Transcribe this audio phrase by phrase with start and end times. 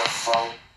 [0.00, 0.54] microphone.
[0.54, 0.69] Now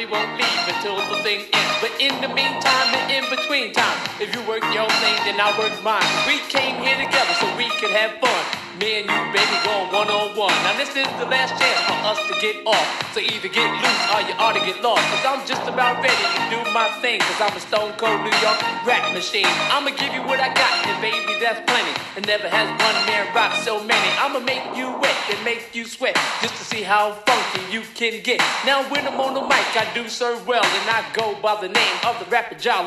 [0.00, 1.76] probably won't leave until the thing ends.
[1.80, 5.56] But in the meantime and in between time, if you work your thing, then I
[5.58, 6.02] work mine.
[6.26, 8.59] We came here together so we could have fun.
[8.80, 10.56] Me and you, baby, going one on one.
[10.64, 13.12] Now this is the last chance for us to get off.
[13.12, 15.04] So either get loose or you ought to get lost.
[15.12, 17.20] Cause I'm just about ready to do my thing.
[17.20, 18.56] Cause I'm a stone cold New York
[18.88, 19.44] rap machine.
[19.68, 21.92] I'ma give you what I got, and baby, that's plenty.
[22.16, 24.08] And never has one man rock so many.
[24.16, 28.22] I'ma make you wet and make you sweat just to see how funky you can
[28.22, 28.40] get.
[28.64, 31.68] Now when I'm on the mic, I do serve well, and I go by the
[31.68, 32.80] name of the rapper Ja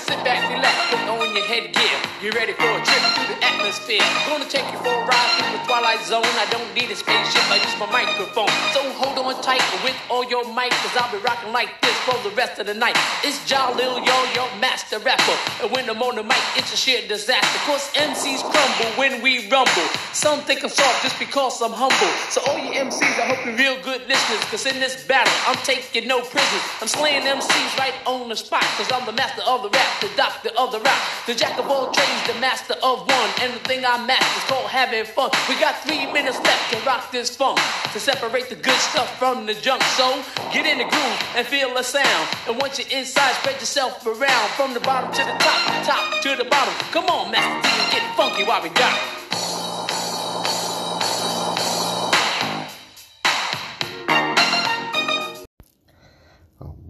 [0.00, 2.09] sit back, relax, put on your headgear.
[2.20, 4.04] Get ready for a trip through the atmosphere.
[4.28, 6.28] Gonna take you for a ride through the twilight zone.
[6.36, 8.52] I don't need a spaceship, I use my microphone.
[8.76, 12.12] So hold on tight with all your might, cause I'll be rocking like this for
[12.28, 12.92] the rest of the night.
[13.24, 15.36] It's Jalil, yo, your master rapper.
[15.62, 17.58] And when I'm on the mic, it's a sheer disaster.
[17.64, 19.88] Cause MCs crumble when we rumble.
[20.12, 22.12] Some think I'm soft just because I'm humble.
[22.28, 24.44] So all you MCs, I hope you're real good listeners.
[24.52, 26.64] Cause in this battle, I'm taking no prisoners.
[26.82, 28.68] I'm slaying MCs right on the spot.
[28.76, 31.64] Cause I'm the master of the rap, the doctor of the rap, the jack of
[31.64, 33.30] all trades, the master of one.
[33.40, 35.30] And the thing I master is called having fun.
[35.48, 37.58] We got three minutes left to rock this funk.
[37.92, 39.82] To separate the good stuff from the junk.
[39.98, 40.22] So
[40.52, 42.28] get in the groove and feel the sound.
[42.48, 44.48] And once you're inside, spread yourself around.
[44.56, 46.74] From the bottom to the top, top to the bottom.
[46.92, 49.20] Come on, Master T, and get funky while we got.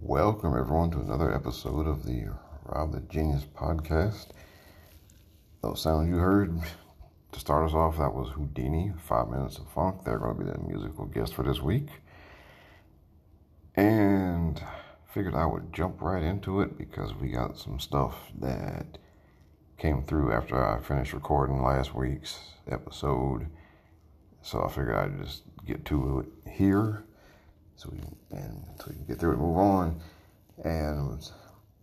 [0.01, 2.25] Welcome, everyone, to another episode of the
[2.65, 4.27] Rob the Genius podcast.
[5.61, 6.59] Those sounds you heard
[7.31, 10.03] to start us off, that was Whodini, Five Minutes of Funk.
[10.03, 11.87] They're going to be the musical guest for this week.
[13.75, 14.59] And
[15.13, 18.97] figured I would jump right into it because we got some stuff that
[19.77, 23.45] came through after I finished recording last week's episode.
[24.41, 27.03] So I figured I'd just get to it here
[27.75, 27.99] so we
[28.35, 30.01] and so we can get through it and move on.
[30.63, 31.21] And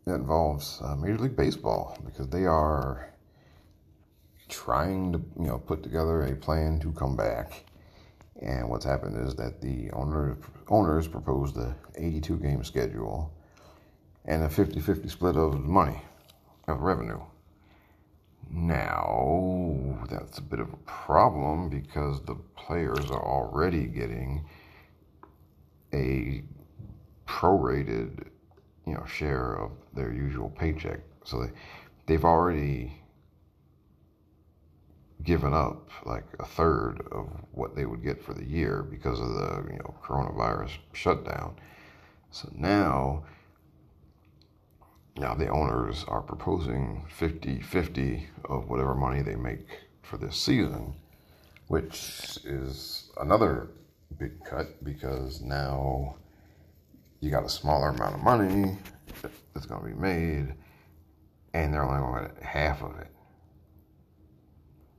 [0.04, 3.12] it involves uh, Major League Baseball because they are
[4.48, 7.64] trying to you know put together a plan to come back.
[8.40, 10.36] And what's happened is that the owner,
[10.68, 13.32] owners proposed a 82 game schedule
[14.24, 16.00] and a 50 50 split of money,
[16.68, 17.20] of revenue.
[18.50, 24.46] Now, that's a bit of a problem because the players are already getting
[25.92, 26.42] a
[27.26, 28.28] prorated,
[28.86, 31.00] you know, share of their usual paycheck.
[31.24, 31.50] So they,
[32.06, 33.02] they've already
[35.22, 39.28] given up like a third of what they would get for the year because of
[39.28, 41.56] the, you know, coronavirus shutdown.
[42.30, 43.24] So now,
[45.16, 49.66] now the owners are proposing 50-50 of whatever money they make
[50.02, 50.94] for this season,
[51.66, 53.68] which is another
[54.18, 56.16] big cut because now
[57.20, 58.78] you got a smaller amount of money
[59.52, 60.54] that's going to be made,
[61.54, 63.08] and they're only going to get half of it.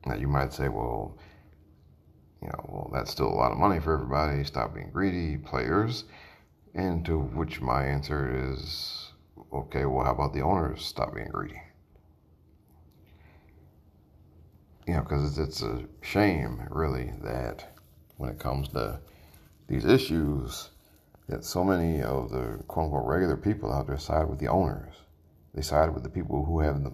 [0.09, 1.15] Now you might say, well,
[2.41, 4.43] you know, well that's still a lot of money for everybody.
[4.43, 6.05] Stop being greedy, players.
[6.73, 9.11] And to which my answer is,
[9.53, 11.61] okay, well, how about the owners stop being greedy?
[14.87, 17.77] You know, because it's, it's a shame, really, that
[18.17, 18.99] when it comes to
[19.67, 20.71] these issues
[21.27, 24.95] that so many of the quote unquote regular people out there side with the owners.
[25.53, 26.91] They side with the people who have the,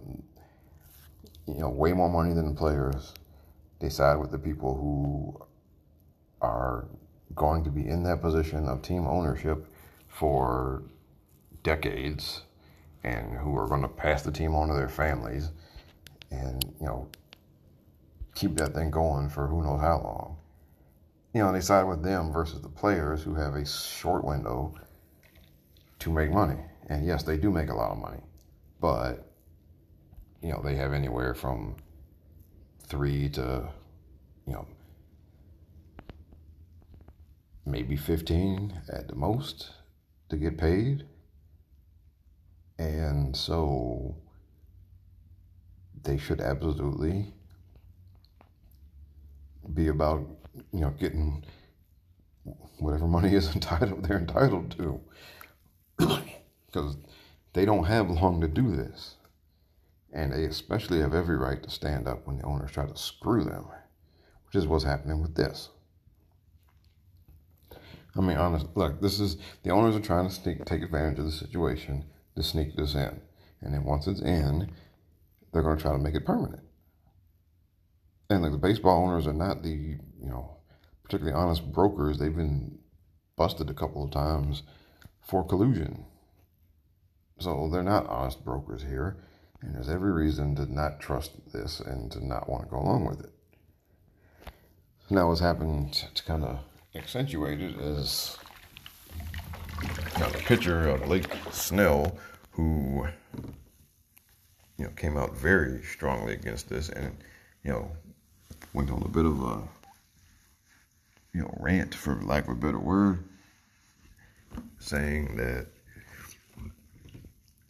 [1.47, 3.13] you know way more money than the players.
[3.79, 5.45] They side with the people who
[6.41, 6.87] are
[7.35, 9.67] going to be in that position of team ownership
[10.07, 10.83] for
[11.63, 12.43] decades
[13.03, 15.49] and who are going to pass the team on to their families
[16.31, 17.07] and you know
[18.33, 20.37] keep that thing going for who knows how long
[21.35, 24.73] you know, they side with them versus the players who have a short window
[25.99, 26.61] to make money.
[26.87, 28.21] And yes, they do make a lot of money,
[28.79, 29.24] but
[30.45, 31.75] you know, they have anywhere from
[32.85, 33.67] three to,
[34.45, 34.67] you know,
[37.65, 39.71] maybe 15 at the most
[40.29, 41.03] to get paid.
[42.77, 44.17] And so
[46.03, 47.33] they should absolutely
[49.73, 50.27] be about,
[50.71, 51.43] you know, getting
[52.77, 55.01] whatever money is entitled they're entitled to.
[56.67, 56.97] Because
[57.53, 59.15] they don't have long to do this.
[60.15, 63.43] And they especially have every right to stand up when the owners try to screw
[63.43, 63.65] them,
[64.45, 65.69] which is what's happening with this.
[68.17, 71.25] I mean, honest, look, this is the owners are trying to sneak, take advantage of
[71.25, 72.05] the situation
[72.37, 73.19] to sneak this in.
[73.61, 74.71] And then once it's in,
[75.51, 76.63] they're going to try to make it permanent.
[78.29, 80.57] And like the baseball owners are not the, you know,
[81.03, 82.19] particularly honest brokers.
[82.19, 82.79] They've been
[83.35, 84.63] busted a couple of times
[85.19, 86.05] for collusion.
[87.39, 89.17] So they're not honest brokers here.
[89.65, 93.05] And there's every reason to not trust this and to not want to go along
[93.05, 93.31] with it.
[95.09, 96.59] Now, what's happened to kind of
[96.95, 98.37] accentuate it is
[100.19, 102.15] got a picture of Blake Snell,
[102.51, 103.07] who
[104.77, 107.17] you know came out very strongly against this, and
[107.63, 107.91] you know
[108.73, 109.61] went on a bit of a
[111.33, 113.23] you know rant, for lack of a better word,
[114.79, 115.67] saying that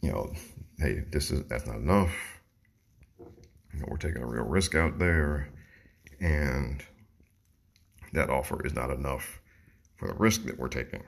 [0.02, 0.32] you know
[0.78, 2.12] hey, this is that's not enough.
[3.72, 5.50] You know, we're taking a real risk out there,
[6.20, 6.82] and
[8.12, 9.40] that offer is not enough
[9.96, 11.02] for the risk that we're taking.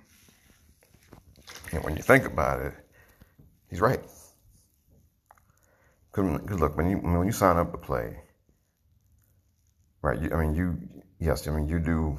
[1.72, 2.74] And when you think about it,
[3.70, 4.00] he's right.
[6.10, 8.18] Because look, when you when you sign up to play,
[10.02, 10.20] right?
[10.20, 10.78] You, I mean, you
[11.18, 12.18] yes, I mean you do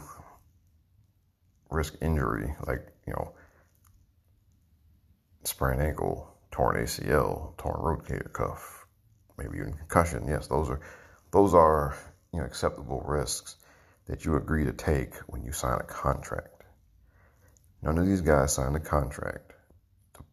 [1.69, 3.33] risk injury, like you know,
[5.43, 8.85] sprained ankle, torn ACL, torn rotator cuff,
[9.37, 10.27] maybe even concussion.
[10.27, 10.81] Yes, those are
[11.31, 11.97] those are
[12.33, 13.55] you know acceptable risks
[14.07, 16.63] that you agree to take when you sign a contract.
[17.81, 19.53] None of these guys signed a contract
[20.15, 20.23] to,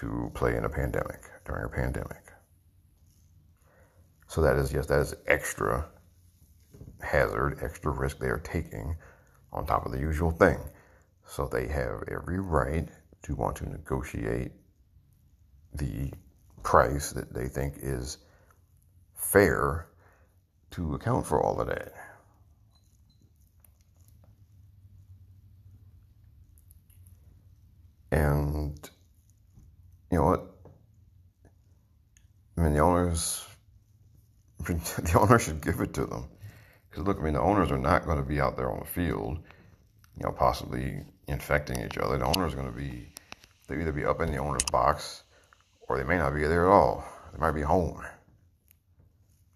[0.00, 2.24] to play in a pandemic during a pandemic.
[4.26, 5.86] So that is yes, that is extra
[7.00, 8.96] hazard, extra risk they are taking
[9.50, 10.58] on top of the usual thing.
[11.26, 12.86] So they have every right
[13.22, 14.52] to want to negotiate
[15.74, 16.12] the
[16.62, 18.18] price that they think is
[19.14, 19.86] fair
[20.70, 21.92] to account for all of that.
[28.10, 28.78] And
[30.10, 30.50] you know what?
[32.56, 33.44] I mean, the owners,
[34.58, 36.28] the owners should give it to them.
[36.88, 38.86] Because look, I mean, the owners are not going to be out there on the
[38.86, 39.38] field,
[40.16, 42.18] you know, possibly infecting each other.
[42.18, 43.08] The owners are going to be,
[43.66, 45.23] they either be up in the owner's box
[45.88, 47.04] or they may not be there at all.
[47.32, 48.02] They might be home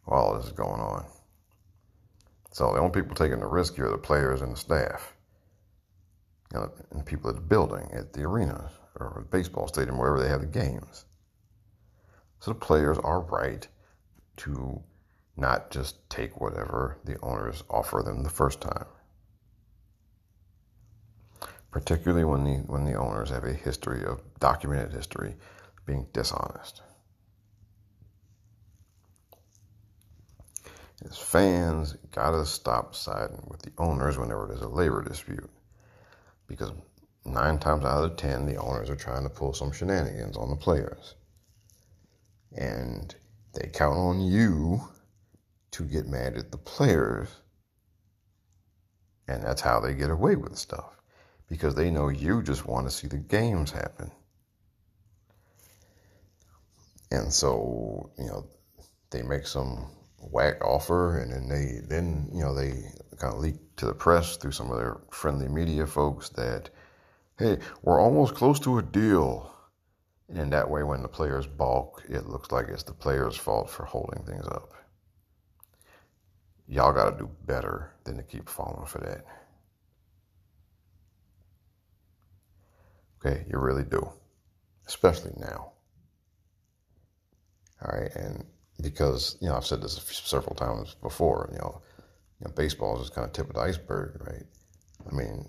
[0.05, 1.05] while all this is going on.
[2.51, 5.15] So the only people taking the risk here are the players and the staff.
[6.53, 10.21] You know, and people at the building, at the arena, or the baseball stadium, wherever
[10.21, 11.05] they have the games.
[12.41, 13.67] So the players are right
[14.39, 14.83] to
[15.37, 18.87] not just take whatever the owners offer them the first time.
[21.71, 25.37] Particularly when the when the owners have a history of documented history
[25.89, 26.83] being dishonest.
[31.05, 35.49] As fans, gotta stop siding with the owners whenever there's a labor dispute.
[36.47, 36.73] Because
[37.25, 40.57] nine times out of ten, the owners are trying to pull some shenanigans on the
[40.57, 41.15] players.
[42.55, 43.15] And
[43.55, 44.83] they count on you
[45.71, 47.29] to get mad at the players.
[49.27, 51.01] And that's how they get away with stuff.
[51.49, 54.11] Because they know you just want to see the games happen.
[57.11, 58.47] And so, you know,
[59.11, 62.73] they make some whack offer and then they then, you know, they
[63.19, 66.71] kind of leak to the press through some of their friendly media folks that,
[67.39, 69.53] hey, we're almost close to a deal.
[70.29, 73.85] And that way, when the players balk, it looks like it's the players' fault for
[73.87, 74.75] holding things up.
[76.67, 79.25] Y'all got to do better than to keep falling for that.
[83.25, 84.07] Okay, you really do,
[84.87, 85.73] especially now.
[87.83, 88.45] All right, and
[88.83, 91.81] because you know I've said this several times before, you know,
[92.41, 94.45] you know baseball is just kind of tip of the iceberg, right?
[95.09, 95.49] I mean,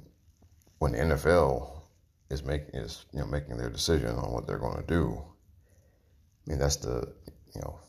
[0.79, 1.81] when the NFL
[2.29, 5.23] is making is you know making their decision on what they're going to do,
[6.45, 7.11] I mean that's the
[7.55, 7.79] you know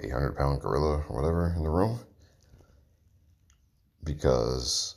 [0.00, 1.98] 800 pound gorilla or whatever in the room
[4.04, 4.96] because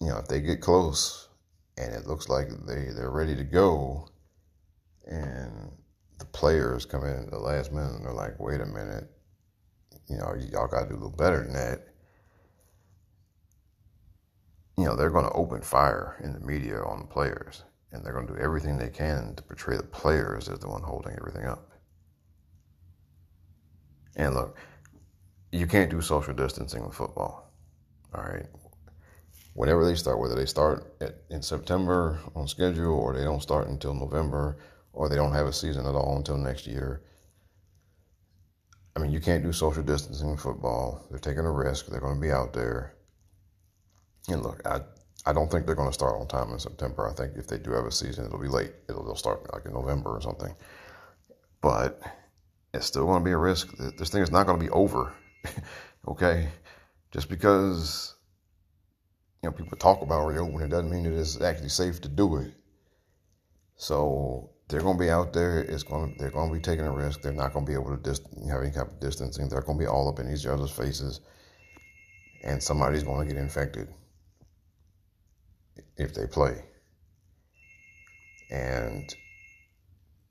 [0.00, 1.28] you know if they get close
[1.76, 4.08] and it looks like they they're ready to go
[5.06, 5.72] and
[6.18, 9.10] the players come in at the last minute and they're like, wait a minute,
[10.08, 11.88] you know, y'all got to do a little better than that.
[14.78, 17.64] You know, they're going to open fire in the media on the players.
[17.92, 20.82] And they're going to do everything they can to portray the players as the one
[20.82, 21.70] holding everything up.
[24.16, 24.58] And look,
[25.52, 27.52] you can't do social distancing with football.
[28.14, 28.46] All right.
[29.54, 33.68] Whenever they start, whether they start at, in September on schedule or they don't start
[33.68, 34.58] until November
[34.96, 37.02] or they don't have a season at all until next year.
[38.96, 41.06] I mean, you can't do social distancing in football.
[41.10, 41.86] They're taking a risk.
[41.86, 42.96] They're going to be out there.
[44.28, 44.80] And look, I
[45.26, 47.06] I don't think they're going to start on time in September.
[47.06, 48.72] I think if they do have a season, it'll be late.
[48.88, 50.54] It'll they'll start like in November or something.
[51.60, 52.00] But
[52.72, 53.76] it's still going to be a risk.
[53.98, 55.12] This thing is not going to be over.
[56.08, 56.48] okay,
[57.12, 58.14] just because
[59.42, 62.36] you know people talk about reopening it doesn't mean it is actually safe to do
[62.38, 62.54] it.
[63.76, 65.60] So they're going to be out there.
[65.60, 67.22] It's going they're going to be taking a risk.
[67.22, 69.48] They're not going to be able to dis- have any kind of distancing.
[69.48, 71.20] They're going to be all up in each other's faces,
[72.44, 73.88] and somebody's going to get infected
[75.96, 76.64] if they play.
[78.50, 79.14] And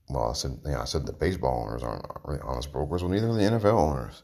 [0.09, 3.03] well, I said, yeah, I said the baseball owners aren't really honest brokers.
[3.03, 4.23] Well, neither are the NFL owners.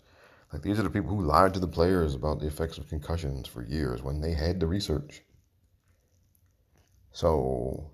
[0.53, 3.47] Like these are the people who lied to the players about the effects of concussions
[3.47, 5.23] for years when they had the research.
[7.13, 7.91] So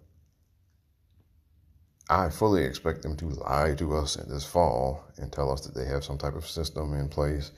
[2.10, 5.86] I fully expect them to lie to us this fall and tell us that they
[5.86, 7.52] have some type of system in place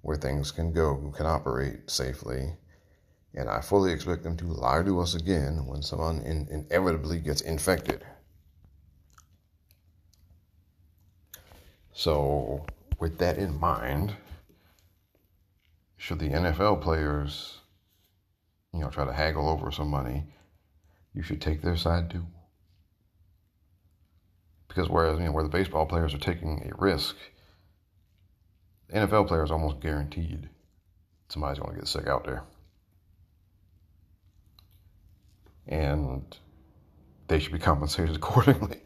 [0.00, 2.54] where things can go, can operate safely.
[3.34, 7.42] And I fully expect them to lie to us again when someone in, inevitably gets
[7.42, 8.06] infected.
[11.92, 12.64] So,
[12.98, 14.14] with that in mind,
[15.98, 17.58] should the NFL players,
[18.72, 20.24] you know, try to haggle over some money,
[21.12, 22.24] you should take their side too.
[24.68, 27.16] Because whereas you know where the baseball players are taking a risk,
[28.92, 30.48] NFL players almost guaranteed
[31.28, 32.42] somebody's going to get sick out there,
[35.66, 36.22] and
[37.28, 38.80] they should be compensated accordingly.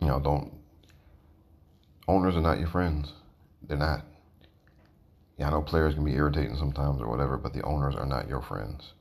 [0.00, 0.52] You know, don't
[2.08, 3.12] owners are not your friends.
[3.62, 4.04] They're not.
[5.36, 8.28] Yeah, I know players can be irritating sometimes or whatever, but the owners are not
[8.28, 8.94] your friends.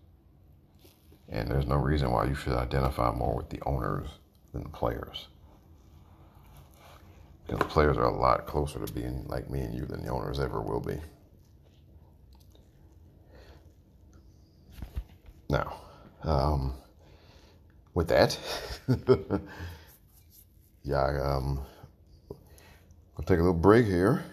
[1.29, 4.07] And there's no reason why you should identify more with the owners
[4.53, 5.27] than the players.
[7.45, 10.11] Because the players are a lot closer to being like me and you than the
[10.11, 10.97] owners ever will be.
[15.49, 15.77] Now,
[16.23, 16.73] um,
[17.93, 18.37] with that,
[20.83, 21.61] yeah, um,
[23.17, 24.23] I'll take a little break here.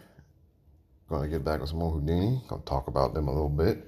[1.11, 2.47] I'm Gonna get back with some more Whodini.
[2.49, 3.85] Gonna talk about them a little bit,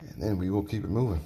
[0.00, 1.20] and then we will keep it moving.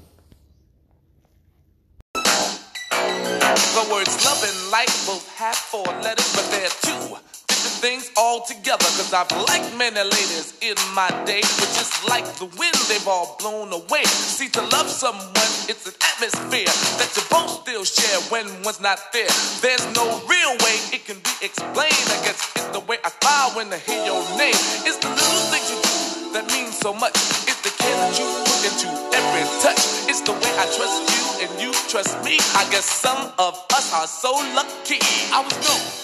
[3.78, 7.14] The words love and light both have four letters, but they're two
[7.46, 8.90] different things altogether.
[8.98, 13.36] Cause I've liked many ladies in my day, but just like the wind, they've all
[13.38, 14.02] blown away.
[14.02, 15.30] See, to love someone,
[15.70, 16.66] it's an atmosphere
[16.98, 19.30] that you both still share when one's not there.
[19.62, 22.02] There's no real way it can be explained.
[22.10, 24.58] I guess it's the way I smile when I hear your name.
[24.90, 27.14] It's the little things you do that mean so much.
[27.64, 30.08] The care that you put into every touch.
[30.08, 32.38] It's the way I trust you and you trust me.
[32.54, 34.98] I guess some of us are so lucky.
[35.32, 35.97] I was known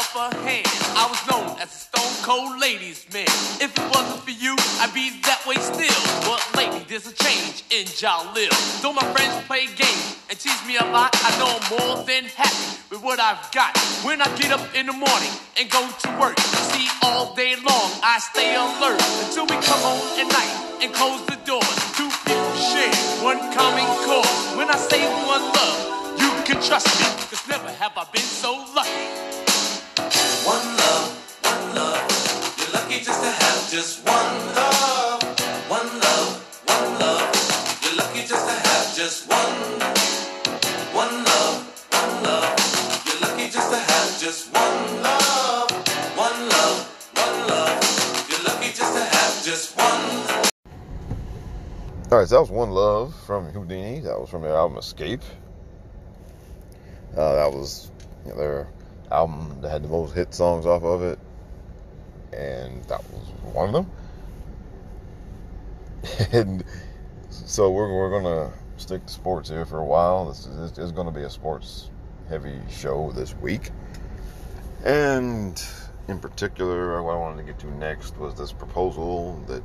[0.00, 0.64] upper hand.
[0.96, 3.28] I was known as a stone cold ladies man.
[3.60, 6.00] If it wasn't for you, I'd be that way still.
[6.24, 8.48] But lately, there's a change in Jalil.
[8.80, 12.24] Though my friends play games and tease me a lot, I know I'm more than
[12.32, 13.76] happy with what I've got.
[14.00, 16.40] When I get up in the morning and go to work,
[16.72, 21.20] see all day long I stay alert until we come home at night and close
[21.28, 21.76] the doors.
[21.92, 24.56] Two people share one common cause.
[24.56, 28.64] When I say one love, you can trust me, cause never have I been so
[28.74, 29.29] lucky.
[30.50, 31.06] One love,
[31.44, 32.02] one love.
[32.58, 35.22] You're lucky just to have just one love.
[35.70, 36.30] One love,
[36.66, 37.30] one love.
[37.84, 39.58] You're lucky just to have just one.
[40.92, 41.54] One love,
[41.92, 42.50] one love.
[43.06, 45.70] You're lucky just to have just one love.
[46.18, 46.78] One love,
[47.14, 48.26] one love.
[48.28, 50.50] You're lucky just to have just one.
[52.10, 54.02] All right, so that was One Love from Whodini.
[54.02, 55.22] That was from their album Escape.
[57.16, 57.92] Uh, that was
[58.24, 58.68] you know, their
[59.10, 61.18] album that had the most hit songs off of it,
[62.32, 63.90] and that was one of them.
[66.32, 66.64] and
[67.30, 70.28] so we're, we're gonna stick to sports here for a while.
[70.28, 71.90] This is, this is to be a sports
[72.28, 73.70] heavy show this week,
[74.84, 75.62] and
[76.08, 79.62] in particular, what I wanted to get to next was this proposal that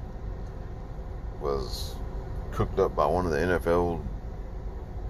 [1.41, 1.95] was
[2.51, 4.01] cooked up by one of the NFL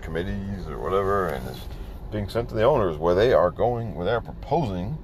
[0.02, 1.60] committees or whatever, and is
[2.16, 4.98] being sent to the owners, where they are going, where they are proposing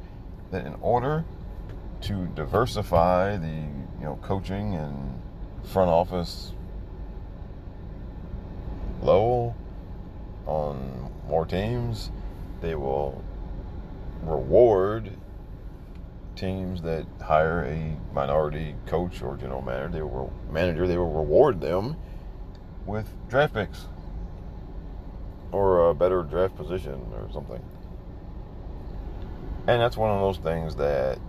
[0.49, 1.25] that in order
[1.99, 5.21] to diversify the you know coaching and
[5.61, 6.53] front office
[9.01, 9.53] level
[10.47, 12.11] on more teams.
[12.61, 13.21] They will
[14.23, 15.11] reward
[16.37, 19.89] teams that hire a minority coach or general manager.
[19.89, 20.87] They will manager.
[20.87, 21.97] They will reward them
[22.85, 23.87] with draft picks
[25.51, 27.61] or a better draft position or something.
[29.67, 31.19] And that's one of those things that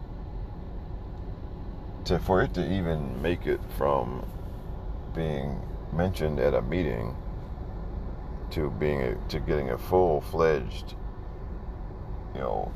[2.05, 4.25] to for it to even make it from
[5.15, 5.61] being
[5.93, 7.15] mentioned at a meeting
[8.51, 10.95] to being a, to getting a full fledged
[12.35, 12.73] you know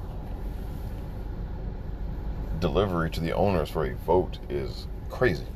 [2.60, 5.46] delivery to the owners for a vote is crazy.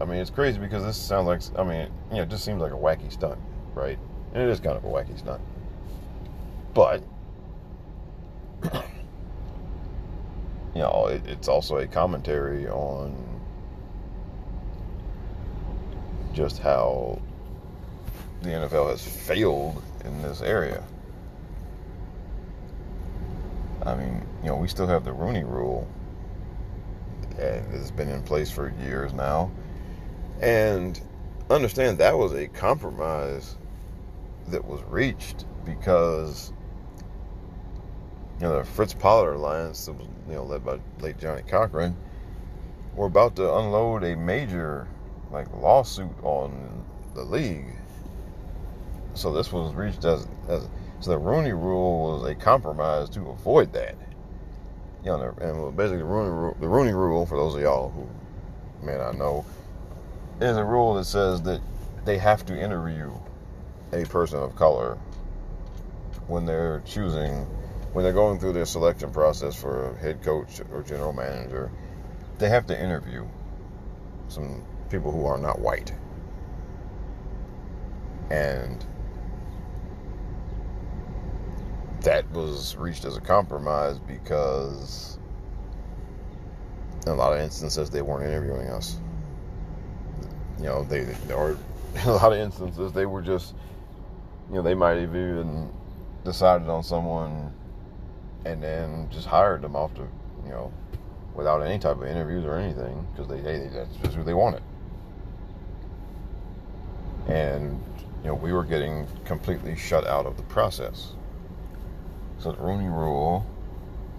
[0.00, 2.60] I mean, it's crazy because this sounds like I mean, you know, it just seems
[2.60, 3.38] like a wacky stunt,
[3.74, 3.98] right?
[4.32, 5.40] And it is kind of a wacky stunt.
[6.74, 7.02] But
[10.74, 13.14] you know, it, it's also a commentary on
[16.32, 17.20] just how
[18.42, 20.82] the NFL has failed in this area.
[23.84, 25.88] I mean, you know, we still have the Rooney Rule,
[27.38, 29.50] and it's been in place for years now.
[30.40, 31.00] And
[31.50, 33.56] understand that was a compromise
[34.48, 36.52] that was reached because
[38.40, 41.96] you know the Fritz Pollard Alliance, that was you know led by late Johnnie Cochran,
[42.94, 44.88] were about to unload a major
[45.30, 47.74] like lawsuit on the league.
[49.14, 50.68] So this was reached as as
[51.00, 53.96] so the Rooney Rule was a compromise to avoid that.
[55.02, 58.06] You know, and basically the Rooney Rule, the Rooney Rule for those of y'all who
[58.86, 59.44] may not know,
[60.40, 61.60] is a rule that says that
[62.04, 63.12] they have to interview
[63.92, 64.98] a person of color
[66.26, 67.46] when they're choosing
[67.92, 71.70] when they're going through their selection process for a head coach or general manager,
[72.38, 73.26] they have to interview
[74.28, 75.92] some people who are not white.
[78.30, 78.84] And
[82.02, 85.18] that was reached as a compromise because
[87.06, 88.96] in a lot of instances they weren't interviewing us.
[90.58, 91.56] You know, they or
[91.94, 93.54] in a lot of instances they were just
[94.50, 95.70] you know, they might have even
[96.24, 97.52] decided on someone
[98.44, 100.02] and then just hired them off the,
[100.44, 100.72] you know,
[101.34, 104.62] without any type of interviews or anything because they, hey, that's just who they wanted.
[107.28, 107.80] And,
[108.22, 111.12] you know, we were getting completely shut out of the process.
[112.38, 113.46] So the Rooney Rule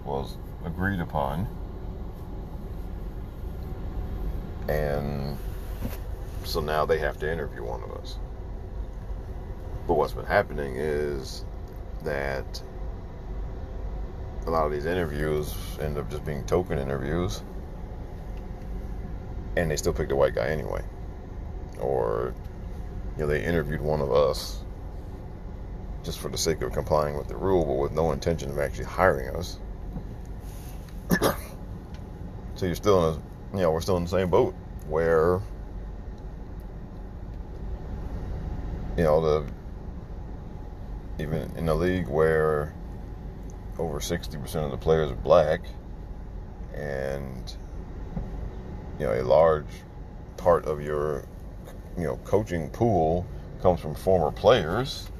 [0.04, 1.46] was agreed upon.
[4.68, 5.36] And
[6.44, 8.16] so now they have to interview one of us.
[9.86, 11.44] But what's been happening is
[12.04, 12.62] that
[14.46, 17.42] a lot of these interviews end up just being token interviews,
[19.56, 20.82] and they still pick the white guy anyway.
[21.80, 22.34] Or,
[23.16, 24.62] you know, they interviewed one of us
[26.04, 28.84] just for the sake of complying with the rule, but with no intention of actually
[28.86, 29.58] hiring us.
[32.54, 34.54] so you're still in a, you know, we're still in the same boat
[34.88, 35.40] where,
[38.96, 39.46] you know, the
[41.18, 42.74] even in a league where
[43.78, 45.60] over 60% of the players are black
[46.74, 47.56] and
[48.98, 49.66] you know a large
[50.36, 51.24] part of your
[51.96, 53.26] you know coaching pool
[53.60, 55.10] comes from former players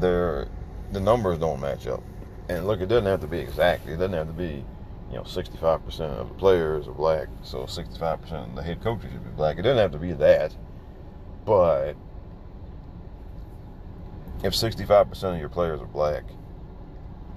[0.00, 0.48] there
[0.92, 2.02] the numbers don't match up.
[2.48, 3.86] And look it doesn't have to be exact.
[3.88, 4.64] It doesn't have to be
[5.10, 9.24] you know 65% of the players are black so 65% of the head coaches should
[9.24, 9.58] be black.
[9.58, 10.54] It doesn't have to be that.
[11.44, 11.94] But
[14.42, 16.24] if 65% of your players are black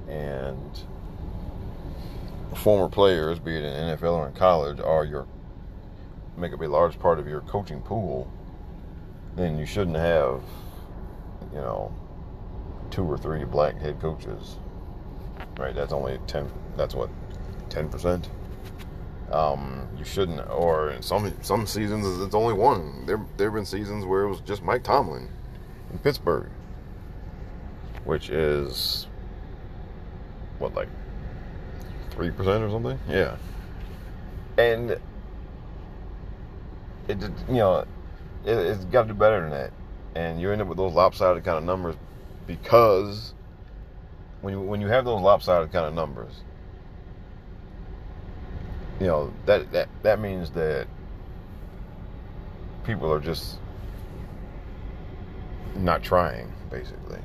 [0.07, 0.83] and
[2.55, 5.27] former players, be it in NFL or in college, are your
[6.37, 8.31] make up a large part of your coaching pool,
[9.35, 10.41] then you shouldn't have,
[11.51, 11.93] you know,
[12.89, 14.57] two or three black head coaches.
[15.57, 15.75] Right?
[15.75, 16.49] That's only ten.
[16.77, 17.09] That's what
[17.69, 18.29] ten percent.
[19.31, 23.05] Um, you shouldn't, or in some some seasons it's only one.
[23.05, 25.27] There there have been seasons where it was just Mike Tomlin
[25.91, 26.49] in Pittsburgh
[28.05, 29.07] which is
[30.59, 30.89] what like
[32.11, 32.99] three percent or something.
[33.09, 33.37] Yeah,
[34.57, 34.91] and
[37.07, 37.79] it you know
[38.45, 39.71] it, it's got to do better than that,
[40.15, 41.95] and you end up with those lopsided kind of numbers
[42.47, 43.33] because
[44.41, 46.33] when you when you have those lopsided kind of numbers,
[48.99, 50.87] you know that that that means that
[52.83, 53.59] people are just
[55.75, 57.19] not trying basically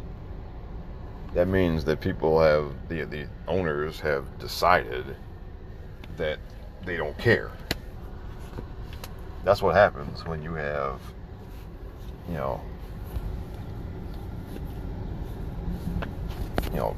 [1.34, 5.16] that means that people have the the owners have decided
[6.16, 6.38] that
[6.84, 7.50] they don't care.
[9.44, 11.00] that's what happens when you have,
[12.28, 12.60] you know,
[16.72, 16.96] you know,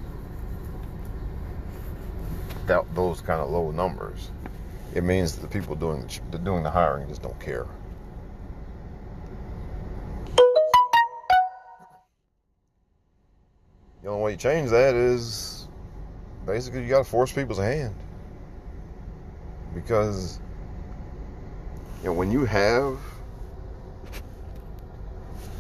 [2.67, 4.31] that those kind of low numbers.
[4.95, 7.67] It means the people doing the, doing the hiring just don't care.
[14.03, 15.69] The only way you change that is
[16.47, 17.95] basically you got to force people's hand.
[19.75, 20.41] Because
[22.03, 22.99] you know when you have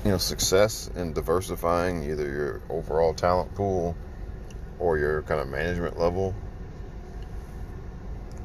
[0.04, 3.94] you know success in diversifying either your overall talent pool
[4.78, 6.34] or your kind of management level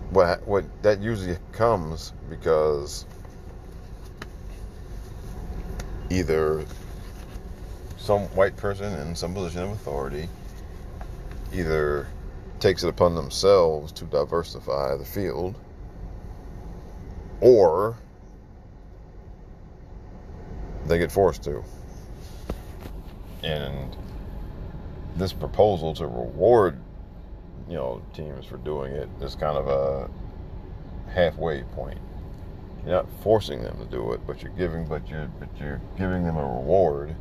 [0.09, 3.05] what what that usually comes because
[6.09, 6.65] either
[8.05, 10.29] some white person in some position of authority
[11.51, 12.07] either
[12.59, 15.55] takes it upon themselves to diversify the field
[17.41, 17.97] or
[20.85, 21.63] they get forced to.
[23.43, 23.97] And
[25.15, 26.79] this proposal to reward,
[27.67, 30.11] you know, teams for doing it is kind of a
[31.11, 31.97] halfway point.
[32.85, 36.23] You're not forcing them to do it, but you're giving, but you're, but you're giving
[36.23, 37.15] them a reward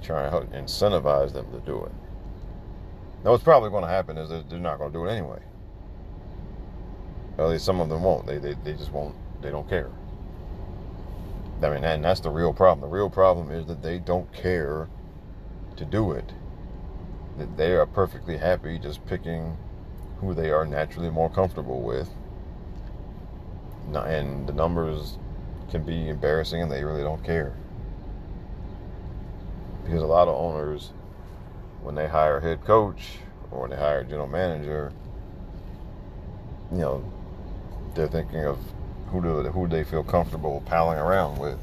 [0.00, 1.92] to try and incentivize them to do it.
[3.24, 5.40] Now, what's probably going to happen is they're not going to do it anyway.
[7.38, 8.26] at least some of them won't.
[8.26, 9.14] They, they, they just won't.
[9.42, 9.90] They don't care.
[11.62, 12.88] I mean, and that's the real problem.
[12.88, 14.88] The real problem is that they don't care
[15.76, 16.32] to do it.
[17.38, 19.56] That they are perfectly happy just picking
[20.20, 22.10] who they are naturally more comfortable with.
[23.92, 25.18] And the numbers
[25.70, 27.54] can be embarrassing and they really don't care.
[29.88, 30.90] Because a lot of owners
[31.80, 33.20] when they hire a head coach
[33.50, 34.92] or when they hire a general manager,
[36.70, 37.12] you know,
[37.94, 38.58] they're thinking of
[39.06, 41.58] who do who they feel comfortable palling around with.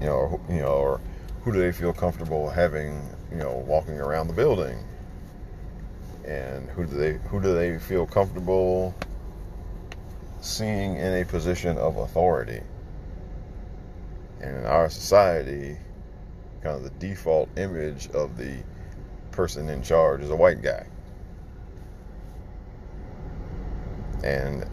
[0.00, 1.00] You know, or, you know, or
[1.44, 4.76] who do they feel comfortable having, you know, walking around the building?
[6.24, 8.96] And who do they who do they feel comfortable
[10.40, 12.62] seeing in a position of authority?
[14.44, 15.74] And in our society,
[16.62, 18.58] kind of the default image of the
[19.30, 20.86] person in charge is a white guy.
[24.22, 24.66] And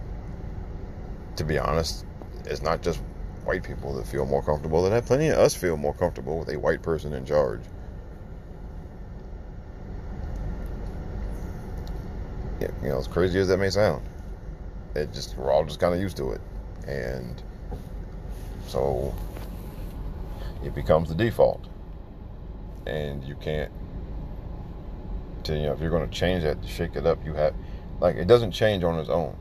[1.38, 2.06] to be honest,
[2.44, 3.00] it's not just
[3.46, 4.84] white people that feel more comfortable.
[4.84, 7.62] That have plenty of us feel more comfortable with a white person in charge.
[12.60, 14.04] Yeah, you know, as crazy as that may sound,
[14.96, 16.42] it just we're all just kind of used to it,
[16.88, 17.42] and
[18.68, 19.16] so
[20.64, 21.68] it becomes the default.
[22.86, 23.72] And you can't
[25.44, 27.54] to you know if you're going to change that to shake it up you have
[28.00, 29.36] like it doesn't change on its own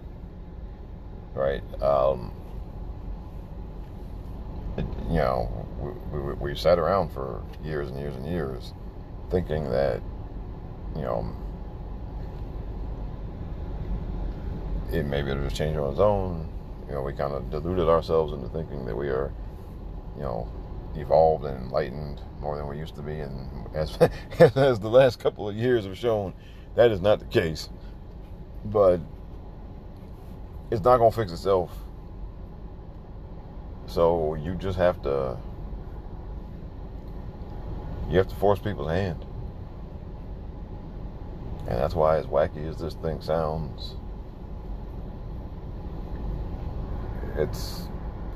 [1.34, 1.62] right?
[1.82, 2.32] Um
[4.76, 5.66] it, you know
[6.12, 8.72] we, we, we sat around for years and years and years
[9.30, 10.00] thinking that
[10.94, 11.32] you know
[14.92, 16.48] it maybe it'll just change on its own.
[16.88, 19.32] You know we kind of deluded ourselves into thinking that we are
[20.16, 20.48] you know
[20.94, 23.20] evolved and enlightened more than we used to be.
[23.20, 23.96] And as,
[24.38, 26.34] as the last couple of years have shown,
[26.74, 27.68] that is not the case.
[28.64, 29.00] But
[30.70, 31.72] it's not going to fix itself.
[33.86, 35.36] So you just have to
[38.08, 39.24] you have to force people's hand.
[41.68, 43.94] And that's why as wacky as this thing sounds,
[47.36, 47.89] it's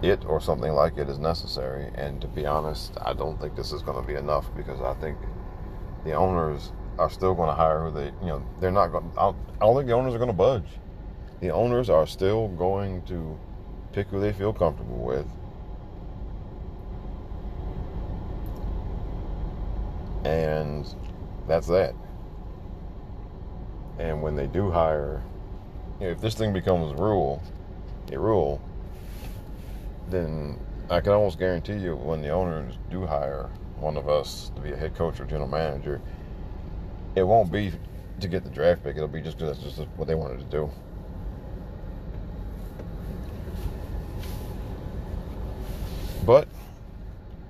[0.05, 1.91] it or something like it is necessary.
[1.95, 4.95] And to be honest, I don't think this is going to be enough because I
[5.01, 5.17] think
[6.05, 9.11] the owners are still going to hire who they, you know, they're not going.
[9.17, 10.69] I don't think the owners are going to budge.
[11.41, 13.39] The owners are still going to
[13.93, 15.27] pick who they feel comfortable with.
[20.25, 20.87] And
[21.47, 21.95] that's that.
[23.99, 25.23] And when they do hire,
[26.01, 27.43] you know, if this thing becomes rule,
[28.11, 28.61] a rule,
[30.11, 30.59] then
[30.91, 34.73] I can almost guarantee you when the owners do hire one of us to be
[34.73, 36.01] a head coach or general manager,
[37.15, 37.73] it won't be
[38.21, 38.97] to get the draft pick.
[38.97, 40.71] It'll be just because that's just what they wanted to do.
[46.25, 46.49] But,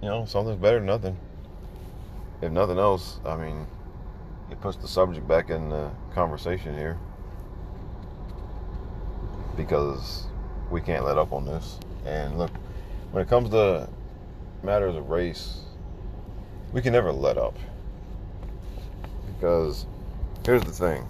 [0.02, 1.16] you know, something's better than nothing.
[2.42, 3.66] If nothing else, I mean,
[4.50, 6.98] it puts the subject back in the conversation here.
[9.56, 10.26] Because
[10.70, 11.78] we can't let up on this.
[12.04, 12.50] And look,
[13.12, 13.88] when it comes to
[14.62, 15.60] matters of race,
[16.72, 17.56] we can never let up.
[19.26, 19.86] Because
[20.44, 21.06] here's the thing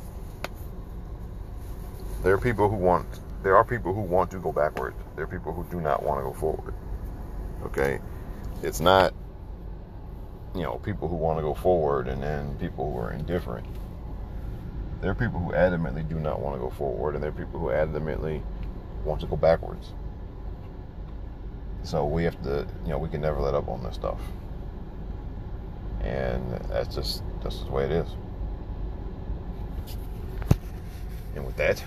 [2.22, 3.06] there are people who want
[3.42, 4.94] there are people who want to go backward.
[5.16, 6.74] There are people who do not want to go forward.
[7.64, 8.00] Okay?
[8.62, 9.12] It's not
[10.54, 13.66] you know, people who want to go forward and then people who are indifferent.
[15.00, 17.58] There are people who adamantly do not want to go forward and there are people
[17.58, 18.40] who adamantly
[19.04, 19.92] want to go backwards.
[21.84, 24.18] So we have to, you know, we can never let up on this stuff.
[26.00, 28.08] And that's just that's just the way it is.
[31.34, 31.82] And with that,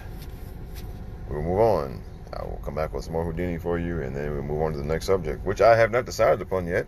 [1.29, 2.01] we'll move on.
[2.33, 4.73] I will come back with some more Whodini for you, and then we'll move on
[4.73, 6.85] to the next subject, which I have not decided upon yet.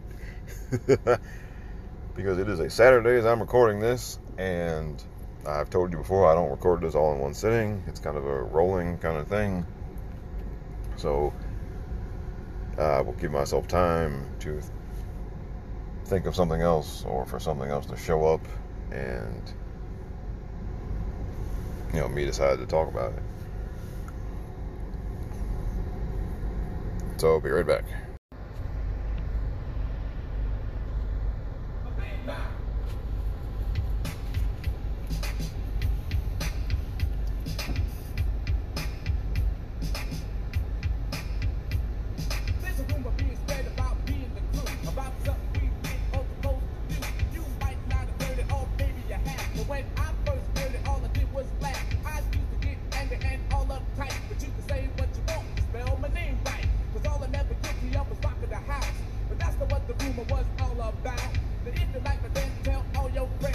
[2.16, 5.02] because it is a Saturday as I'm recording this, and
[5.48, 7.82] I've told you before I don't record this all in one sitting.
[7.88, 9.66] It's kind of a rolling kind of thing.
[10.98, 11.34] So
[12.80, 14.62] I will give myself time to
[16.06, 18.42] think of something else or for something else to show up
[18.92, 19.54] and
[21.94, 23.24] you know me decide to talk about it.
[27.18, 27.84] So I'll be right back.
[60.20, 61.04] Not what was all about.
[61.04, 63.49] That if you like me, then tell all your friends.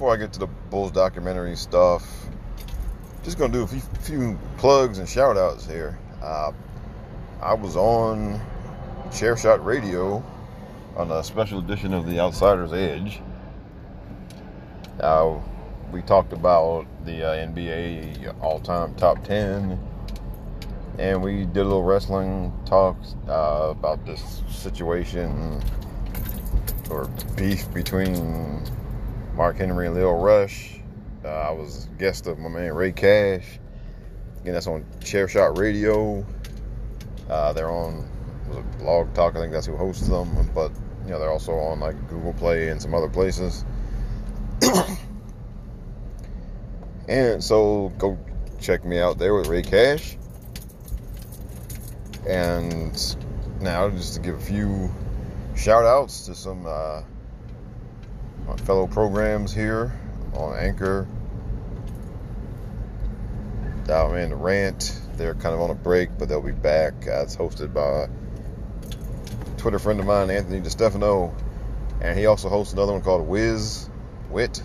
[0.00, 2.26] Before I get to the Bulls documentary stuff,
[3.22, 5.98] just gonna do a few, few plugs and shout outs here.
[6.22, 6.52] Uh,
[7.42, 8.40] I was on
[9.12, 10.24] Chair Shot Radio
[10.96, 13.20] on a special edition of The Outsider's Edge.
[15.00, 15.38] Uh,
[15.92, 19.78] we talked about the uh, NBA all-time top 10
[20.98, 22.96] and we did a little wrestling talk
[23.28, 25.62] uh, about this situation
[26.88, 28.64] or beef between
[29.34, 30.80] Mark Henry and Lio Rush.
[31.24, 33.58] Uh, I was guest of my man Ray Cash.
[34.40, 36.24] Again, that's on Chair Shot Radio.
[37.28, 38.08] Uh, they're on
[38.78, 39.36] Blog Talk.
[39.36, 40.50] I think that's who hosts them.
[40.54, 40.72] But
[41.04, 43.64] you know, they're also on like Google Play and some other places.
[47.08, 48.18] and so go
[48.60, 50.16] check me out there with Ray Cash.
[52.28, 53.16] And
[53.60, 54.90] now, just to give a few
[55.56, 57.02] shout outs to some uh,
[58.50, 59.92] my fellow programs here
[60.34, 61.06] on Anchor.
[63.88, 65.00] Oh in the rant.
[65.16, 66.94] They're kind of on a break, but they'll be back.
[67.02, 71.32] It's hosted by a Twitter friend of mine, Anthony DeStefano,
[72.00, 73.88] and he also hosts another one called Whiz
[74.30, 74.62] Wit,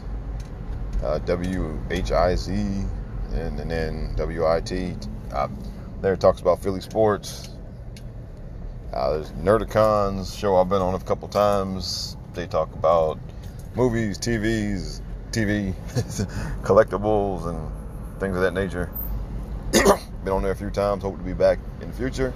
[1.04, 4.96] uh, W H I Z, and, then W I T.
[5.32, 5.48] Uh,
[6.02, 7.50] there talks about Philly sports.
[8.94, 12.16] Uh, there's Nerdicons show I've been on a couple times.
[12.34, 13.20] They talk about
[13.76, 15.74] movies, TVs, TV,
[16.64, 18.90] collectibles, and things of that nature.
[20.24, 21.04] been on there a few times.
[21.04, 22.34] Hope to be back in the future.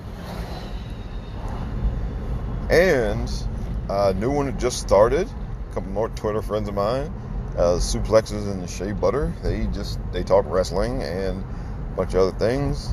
[2.70, 3.32] And
[3.90, 5.28] a new one just started.
[5.28, 7.12] A couple more Twitter friends of mine,
[7.58, 9.34] uh, Suplexes and Shea Butter.
[9.44, 12.90] They just they talk wrestling and a bunch of other things.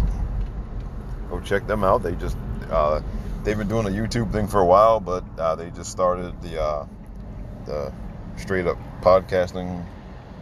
[1.30, 2.02] Go check them out.
[2.02, 2.36] They just
[2.70, 3.00] uh,
[3.44, 6.62] they've been doing a YouTube thing for a while, but uh, they just started the
[6.62, 6.86] uh,
[7.66, 7.92] the
[8.36, 9.84] straight up podcasting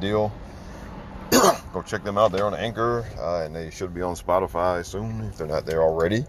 [0.00, 0.32] deal.
[1.72, 2.32] Go check them out.
[2.32, 5.82] They're on Anchor, uh, and they should be on Spotify soon if they're not there
[5.82, 6.24] already.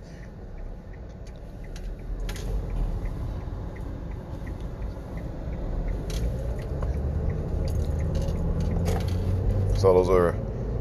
[9.78, 10.36] So those are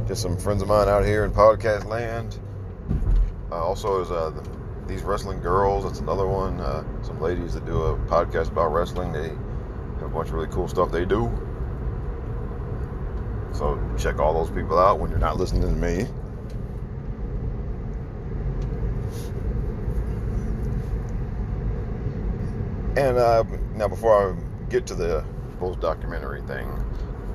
[0.06, 2.38] just some friends of mine out here in podcast land.
[3.50, 4.48] Uh, also, is uh, the,
[4.86, 5.84] these wrestling girls.
[5.84, 6.58] That's another one.
[6.60, 9.12] Uh, some ladies that do a podcast about wrestling.
[9.12, 9.32] They
[10.14, 11.30] bunch of really cool stuff they do.
[13.52, 16.06] So check all those people out when you're not listening to me.
[22.96, 25.24] And uh, now, before I get to the
[25.58, 26.68] Bulls documentary thing,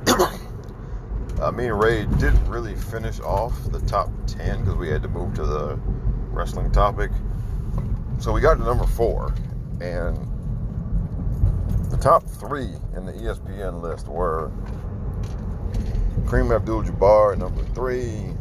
[1.41, 5.09] uh, me and Ray didn't really finish off the top 10 because we had to
[5.09, 5.75] move to the
[6.31, 7.11] wrestling topic.
[8.19, 9.33] So we got to number four,
[9.81, 10.28] and
[11.89, 14.51] the top three in the ESPN list were
[16.25, 18.33] Kareem Abdul-Jabbar number three,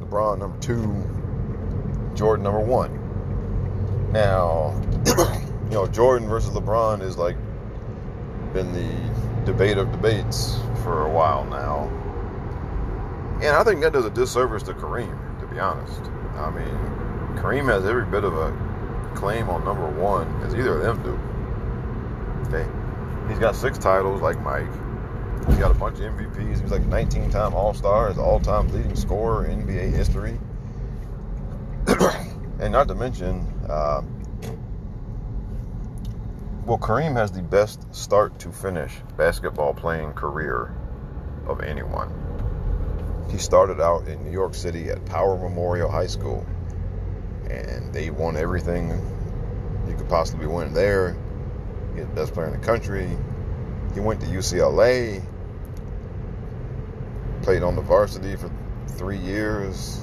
[0.00, 4.12] LeBron number two, Jordan number one.
[4.12, 4.74] Now,
[5.06, 7.36] you know, Jordan versus LeBron is like
[8.52, 11.84] been the debate of debates for a while now.
[13.36, 16.02] And I think that does a disservice to Kareem, to be honest.
[16.34, 16.74] I mean,
[17.36, 22.48] Kareem has every bit of a claim on number one as either of them do.
[22.48, 22.77] Okay.
[23.28, 24.70] He's got six titles like Mike.
[25.46, 26.60] He's got a bunch of MVPs.
[26.60, 30.38] He's like 19 time All Star, the all time leading scorer in NBA history.
[32.60, 34.02] and not to mention, uh,
[36.66, 40.74] well, Kareem has the best start to finish basketball playing career
[41.46, 42.12] of anyone.
[43.30, 46.46] He started out in New York City at Power Memorial High School,
[47.48, 48.90] and they won everything
[49.88, 51.16] you could possibly win there.
[51.94, 53.08] He's the best player in the country.
[53.94, 55.22] He went to UCLA,
[57.42, 58.50] played on the varsity for
[58.86, 60.00] three years,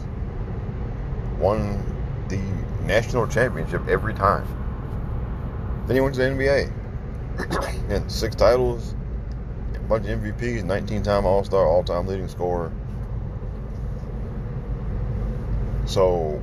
[1.39, 1.83] won
[2.29, 2.39] the
[2.85, 4.47] national championship every time.
[5.87, 6.71] Then he went to the NBA.
[7.89, 8.95] and six titles,
[9.75, 12.71] a bunch of MVPs, 19 time All Star, all time leading scorer.
[15.85, 16.41] So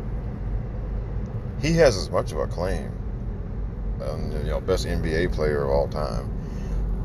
[1.61, 2.92] he has as much of a claim,
[4.09, 6.31] um, you know, best NBA player of all time,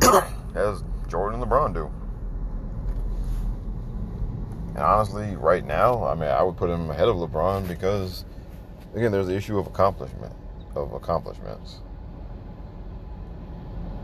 [0.55, 1.91] as Jordan and LeBron do.
[4.69, 8.25] And honestly, right now, I mean, I would put him ahead of LeBron because,
[8.93, 10.33] again, there's the issue of accomplishment,
[10.75, 11.79] of accomplishments.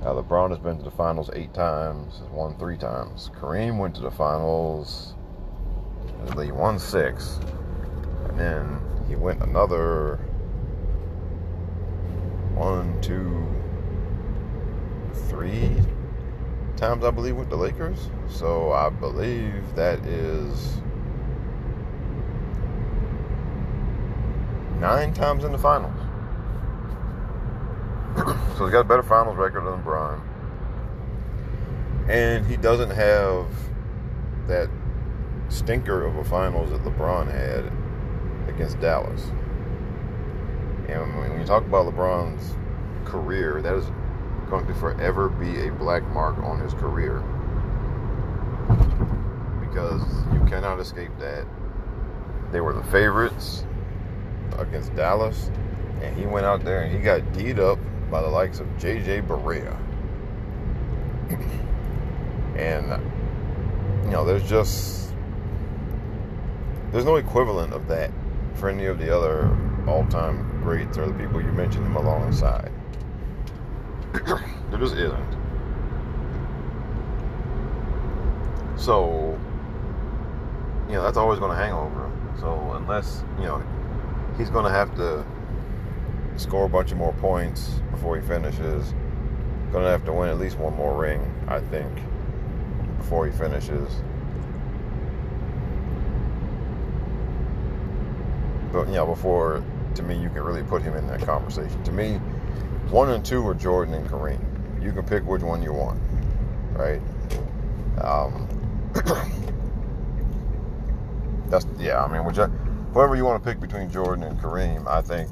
[0.01, 3.29] Now, LeBron has been to the finals eight times, has won three times.
[3.35, 5.13] Kareem went to the finals,
[6.41, 7.39] he won six,
[8.27, 10.19] and then he went another
[12.55, 13.47] one, two,
[15.27, 15.75] three
[16.77, 18.09] times, I believe, with the Lakers.
[18.29, 20.81] So I believe that is
[24.79, 25.97] nine times in the finals.
[28.57, 30.21] so he's got a better finals record than LeBron.
[32.07, 33.47] And he doesn't have
[34.47, 34.69] that
[35.49, 37.71] stinker of a finals that LeBron had
[38.53, 39.31] against Dallas.
[40.87, 42.55] And when you talk about LeBron's
[43.05, 43.85] career, that is
[44.49, 47.19] going to forever be a black mark on his career.
[49.61, 51.45] Because you cannot escape that.
[52.51, 53.65] They were the favorites
[54.59, 55.49] against Dallas,
[56.01, 57.79] and he went out there and he got beat up
[58.11, 59.75] by the likes of JJ Barea.
[62.55, 63.01] and
[64.05, 65.13] you know, there's just
[66.91, 68.11] there's no equivalent of that
[68.53, 69.49] for any of the other
[69.87, 72.71] all-time greats or the people you mentioned them alongside.
[74.13, 75.37] there just isn't.
[78.77, 79.39] So,
[80.87, 82.37] you know, that's always going to hang over him.
[82.39, 83.63] So unless you know,
[84.37, 85.25] he's going to have to
[86.37, 88.93] score a bunch of more points before he finishes.
[89.71, 91.91] Going to have to win at least one more ring, I think,
[92.97, 93.89] before he finishes.
[98.71, 99.63] But you know, before
[99.95, 101.83] to me, you can really put him in that conversation.
[101.83, 102.15] To me,
[102.89, 104.39] one and two are Jordan and Kareem.
[104.83, 105.99] You can pick which one you want,
[106.73, 107.01] right?
[108.01, 108.47] Um,
[111.47, 112.03] that's yeah.
[112.03, 112.37] I mean, which
[112.93, 115.29] whoever you want to pick between Jordan and Kareem, I think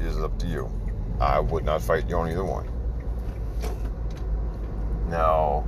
[0.00, 0.70] is up to you.
[1.20, 2.68] I would not fight you on either one.
[5.08, 5.64] Now,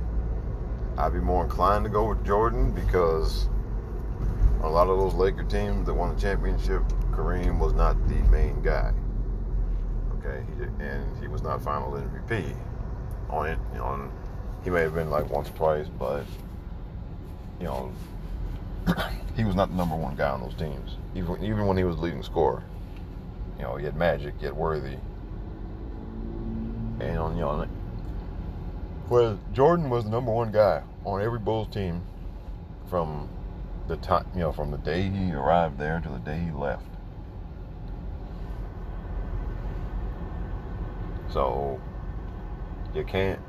[0.97, 3.47] I'd be more inclined to go with Jordan because
[4.63, 6.83] a lot of those Laker teams that won the championship,
[7.19, 8.93] Kareem was not the main guy.
[10.17, 12.55] Okay, he did, and he was not Final MVP
[13.29, 13.59] on it.
[13.73, 14.11] You know,
[14.63, 16.23] he may have been like once or twice, but
[17.59, 17.91] you know,
[19.35, 20.95] he was not the number one guy on those teams.
[21.13, 22.63] Even even when he was leading scorer,
[23.57, 24.95] you know, he had Magic, had Worthy,
[27.01, 27.67] and on you know,
[29.09, 32.01] well, Jordan was the number one guy on every Bulls team
[32.89, 33.27] from
[33.89, 36.85] the time, you know, from the day he arrived there until the day he left.
[41.31, 41.79] So
[42.93, 43.39] you can't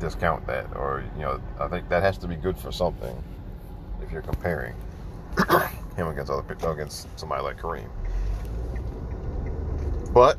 [0.00, 3.22] discount that, or you know, I think that has to be good for something
[4.02, 4.74] if you're comparing
[5.96, 7.88] him against other people against somebody like Kareem.
[10.12, 10.38] But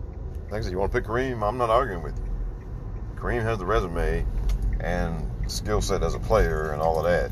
[0.50, 2.26] like I said, you want to pick Kareem, I'm not arguing with you.
[3.16, 4.26] Kareem has the resume
[4.80, 7.32] and skill set as a player and all of that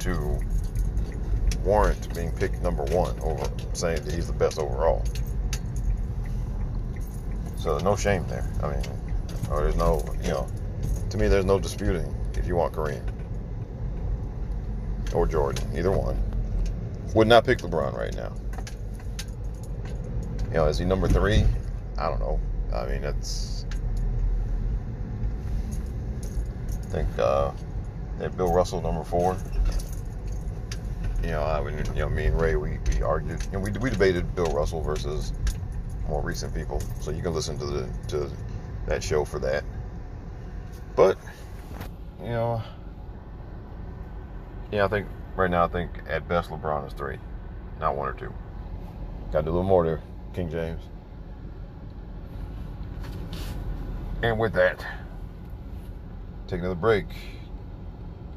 [0.00, 0.38] to
[1.64, 5.02] warrant being picked number one over saying that he's the best overall.
[7.64, 8.46] So no shame there.
[8.62, 8.82] I mean,
[9.50, 10.46] or there's no, you know,
[11.08, 13.02] to me, there's no disputing if you want Kareem
[15.14, 16.22] or Jordan, either one.
[17.14, 18.34] Would not pick LeBron right now.
[20.48, 21.46] You know, is he number three?
[21.96, 22.38] I don't know.
[22.74, 23.64] I mean, it's.
[26.82, 27.50] I think uh,
[28.36, 29.38] Bill Russell number four.
[31.22, 33.88] You know, I mean, you know, me and Ray, we, we argued, and we, we
[33.88, 35.32] debated Bill Russell versus
[36.08, 36.80] more recent people.
[37.00, 38.30] So you can listen to the to
[38.86, 39.64] that show for that.
[40.96, 41.18] But
[42.20, 42.62] you know,
[44.70, 47.18] yeah, I think right now I think at best LeBron is three,
[47.80, 48.32] not one or two.
[49.32, 50.00] Got to do a little more there,
[50.34, 50.82] King James.
[54.22, 54.84] And with that,
[56.46, 57.06] take another break.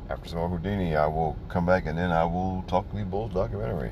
[0.09, 3.03] After some more Whodini, I will come back and then I will talk to the
[3.03, 3.91] Bulls documentary.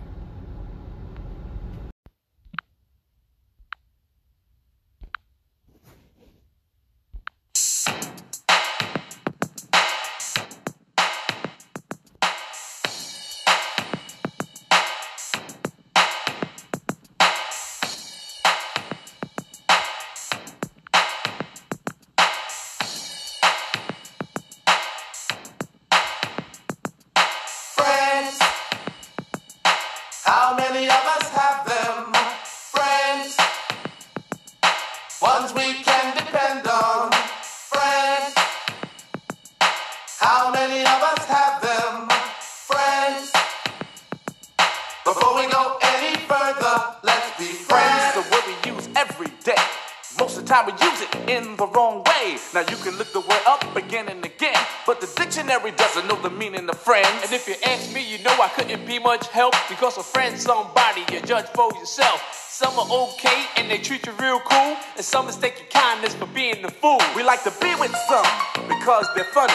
[62.91, 66.71] Okay and they treat you real cool, and some mistake your kindness for being the
[66.71, 66.99] fool.
[67.15, 68.25] We like to be with some
[68.67, 69.53] because they're funny.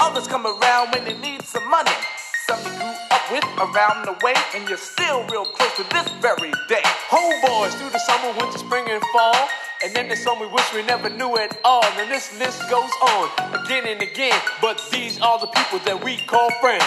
[0.00, 1.92] Others come around when they need some money.
[2.46, 6.08] Some you grew up with around the way, and you're still real close to this
[6.20, 6.82] very day.
[7.08, 9.48] Homeboys through the summer, winter, spring, and fall.
[9.82, 11.84] And then there's some we wish we never knew at all.
[11.84, 13.30] And this list goes on
[13.64, 14.38] again and again.
[14.60, 16.84] But these are the people that we call friends.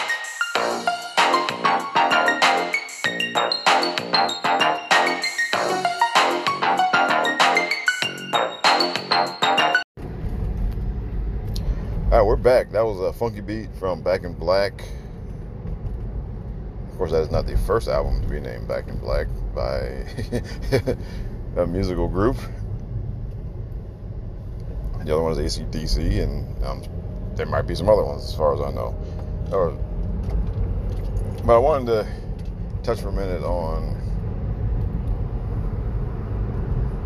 [12.17, 12.71] All right, we're back.
[12.71, 14.81] That was a funky beat from Back in Black.
[16.89, 20.03] Of course, that is not the first album to be named Back in Black by
[21.61, 22.35] a musical group.
[25.03, 26.83] The other one is ACDC, and um,
[27.35, 28.95] there might be some other ones as far as I know.
[29.51, 29.69] Or,
[31.45, 32.07] but I wanted to
[32.81, 33.93] touch for a minute on,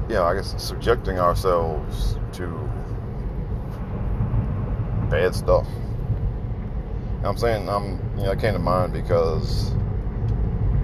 [0.07, 2.70] you know, I guess subjecting ourselves to
[5.11, 5.67] bad stuff.
[7.25, 9.73] I'm saying I'm you know I came to mind because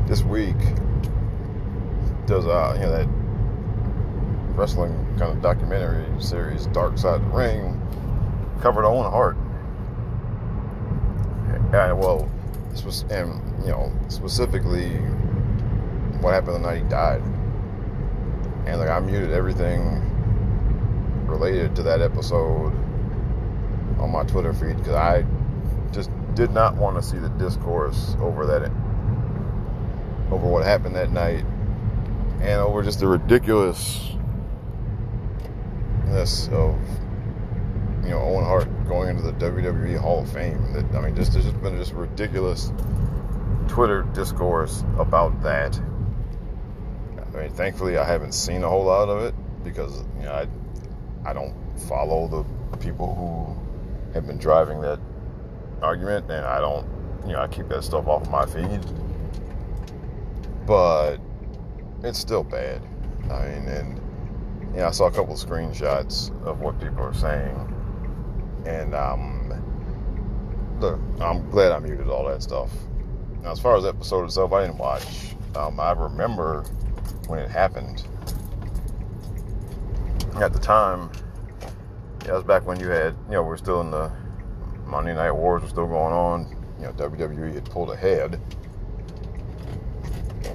[0.06, 0.58] this week
[2.28, 3.08] there's a you know that
[4.58, 7.82] wrestling kind of documentary series Dark Side of the Ring
[8.62, 9.38] covered Owen Hart.
[11.74, 12.30] And well,
[12.72, 14.90] this was and you know specifically
[16.20, 17.22] what happened the night he died.
[18.66, 20.04] And like I muted everything
[21.28, 22.74] related to that episode
[24.00, 25.26] on my Twitter feed because I
[25.92, 28.64] just did not want to see the discourse over that,
[30.32, 31.44] over what happened that night,
[32.42, 34.18] and over just the ridiculousness
[36.50, 36.80] of
[38.04, 40.74] you know Owen Hart going into the WWE Hall of Fame.
[40.74, 42.72] That I mean, just there's just been just ridiculous
[43.68, 45.80] Twitter discourse about that.
[47.34, 50.48] I mean, thankfully, I haven't seen a whole lot of it because you know I
[51.30, 51.54] I don't
[51.88, 52.28] follow
[52.72, 53.67] the people who
[54.18, 55.00] have been driving that
[55.82, 56.86] argument, and I don't,
[57.26, 58.86] you know, I keep that stuff off my feed.
[60.66, 61.18] But
[62.04, 62.82] it's still bad.
[63.32, 64.02] I mean, and
[64.76, 67.56] yeah, I saw a couple of screenshots of what people are saying,
[68.66, 69.54] and um,
[70.80, 72.72] look, I'm glad I muted all that stuff.
[73.44, 75.36] Now, as far as episode itself, I didn't watch.
[75.56, 76.64] Um, I remember
[77.28, 78.06] when it happened.
[80.42, 81.10] At the time,
[82.28, 84.12] it was back when you had, you know, we are still in the
[84.86, 86.56] Monday Night Wars were still going on.
[86.78, 88.40] You know, WWE had pulled ahead,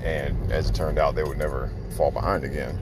[0.02, 2.78] and as it turned out, they would never fall behind again.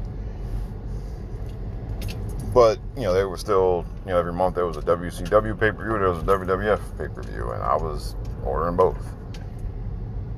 [2.53, 5.71] But you know, they were still, you know, every month there was a WCW pay
[5.71, 8.99] per view, there was a WWF pay per view, and I was ordering both.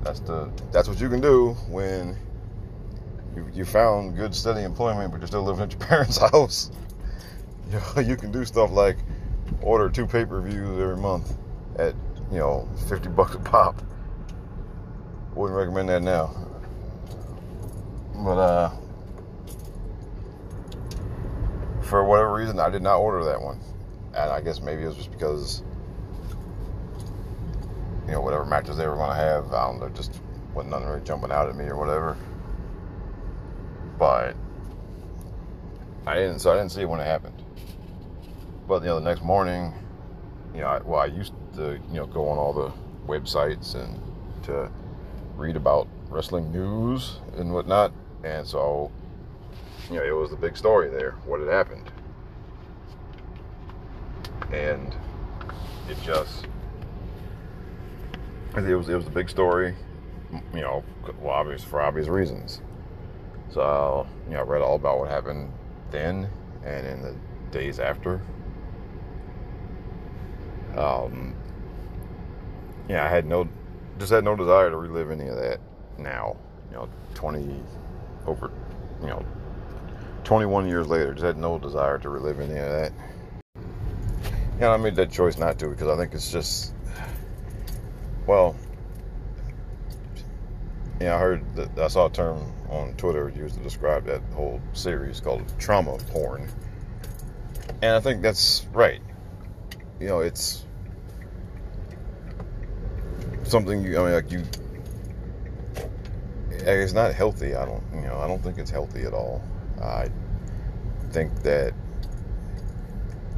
[0.02, 2.16] that's the that's what you can do when
[3.34, 6.70] you, you found good steady employment, but you're still living at your parents' house.
[7.70, 8.98] You know, you can do stuff like
[9.62, 11.32] order two pay per views every month
[11.78, 11.94] at
[12.30, 13.80] you know fifty bucks a pop.
[15.34, 16.34] Wouldn't recommend that now.
[18.14, 18.70] But uh,
[21.82, 23.60] for whatever reason, I did not order that one,
[24.14, 25.62] and I guess maybe it was just because
[28.06, 30.20] you know whatever matches they were going to have, I don't know, just
[30.54, 32.16] wasn't nothing really jumping out at me or whatever.
[33.98, 34.36] But
[36.06, 37.41] I didn't, so I didn't see it when it happened.
[38.72, 39.74] But you know, the next morning,
[40.54, 42.72] you know, I, well, I used to you know go on all the
[43.06, 44.00] websites and
[44.44, 44.70] to
[45.36, 47.92] read about wrestling news and whatnot,
[48.24, 48.90] and so
[49.90, 51.92] you know, it was the big story there, what had happened.
[54.54, 54.96] And
[55.90, 56.46] it just,
[58.56, 59.74] it was, it was a big story,
[60.54, 60.82] you know,
[61.20, 62.62] well, obvious, for obvious reasons.
[63.50, 65.52] So, you know, I read all about what happened
[65.90, 66.26] then
[66.64, 67.14] and in the
[67.50, 68.22] days after.
[70.76, 71.34] Um,
[72.88, 73.48] yeah, I had no,
[73.98, 75.60] just had no desire to relive any of that
[75.98, 76.36] now.
[76.70, 77.62] You know, 20,
[78.26, 78.50] over,
[79.00, 79.24] you know,
[80.24, 82.92] 21 years later, just had no desire to relive any of that.
[84.54, 86.72] And I made that choice not to because I think it's just,
[88.26, 88.54] well,
[91.00, 94.60] yeah, I heard that I saw a term on Twitter used to describe that whole
[94.72, 96.48] series called trauma porn.
[97.82, 99.00] And I think that's right.
[100.02, 100.64] You know, it's
[103.44, 104.42] something you, I mean, like you,
[106.50, 107.54] it's not healthy.
[107.54, 109.40] I don't, you know, I don't think it's healthy at all.
[109.80, 110.10] I
[111.10, 111.72] think that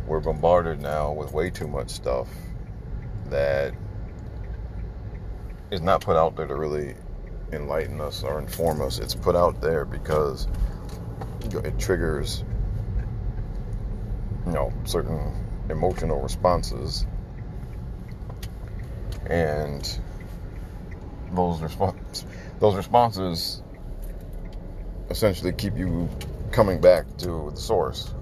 [0.06, 2.28] we're bombarded now with way too much stuff
[3.26, 3.74] that
[5.70, 6.94] is not put out there to really
[7.52, 8.98] enlighten us or inform us.
[8.98, 10.48] It's put out there because
[11.42, 12.42] it triggers,
[14.46, 17.06] you know, certain emotional responses,
[19.26, 19.98] and
[21.32, 22.24] those response
[22.60, 23.62] those responses
[25.10, 26.08] essentially keep you
[26.50, 28.14] coming back to the source.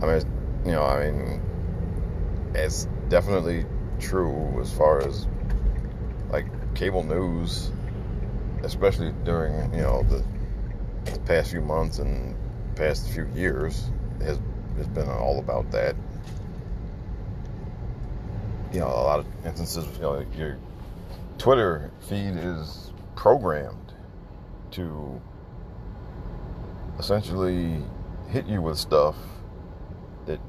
[0.00, 0.22] I mean,
[0.64, 1.42] you know, I mean,
[2.54, 3.66] it's definitely
[3.98, 5.26] true as far as
[6.30, 7.70] like cable news,
[8.62, 10.24] especially during you know the,
[11.10, 12.36] the past few months and
[12.76, 13.90] past few years
[14.22, 14.38] has
[14.76, 15.96] has been all about that.
[18.72, 20.58] You know, a lot of instances, you know, your
[21.38, 23.94] Twitter feed is programmed
[24.72, 25.20] to
[26.98, 27.82] essentially
[28.28, 29.16] hit you with stuff
[30.26, 30.40] that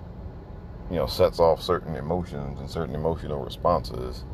[0.89, 4.25] you know sets off certain emotions and certain emotional responses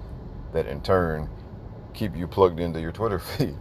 [0.53, 1.29] that in turn
[1.93, 3.55] keep you plugged into your Twitter feed.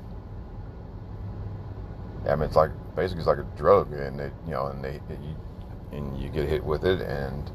[2.28, 5.00] I mean, it's like basically it's like a drug, and it you know, and they
[5.08, 5.36] it, you,
[5.94, 7.50] and you get hit with it, and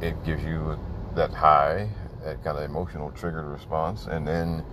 [0.00, 0.78] it gives you
[1.14, 1.88] that high,
[2.24, 4.64] that kind of emotional triggered response, and then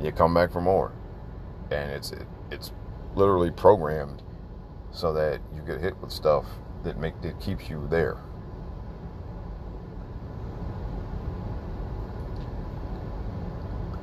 [0.00, 0.92] you come back for more,
[1.70, 2.72] and it's it, it's
[3.14, 4.22] literally programmed
[4.90, 6.46] so that you get hit with stuff
[6.84, 8.16] that make that keeps you there.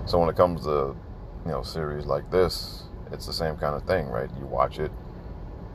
[0.05, 0.95] So when it comes to
[1.45, 4.29] you know series like this, it's the same kind of thing, right?
[4.39, 4.91] You watch it,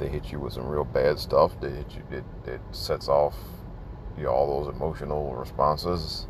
[0.01, 1.53] they hit you with some real bad stuff.
[1.61, 3.37] They hit you, it, it sets off
[4.17, 6.27] you know, all those emotional responses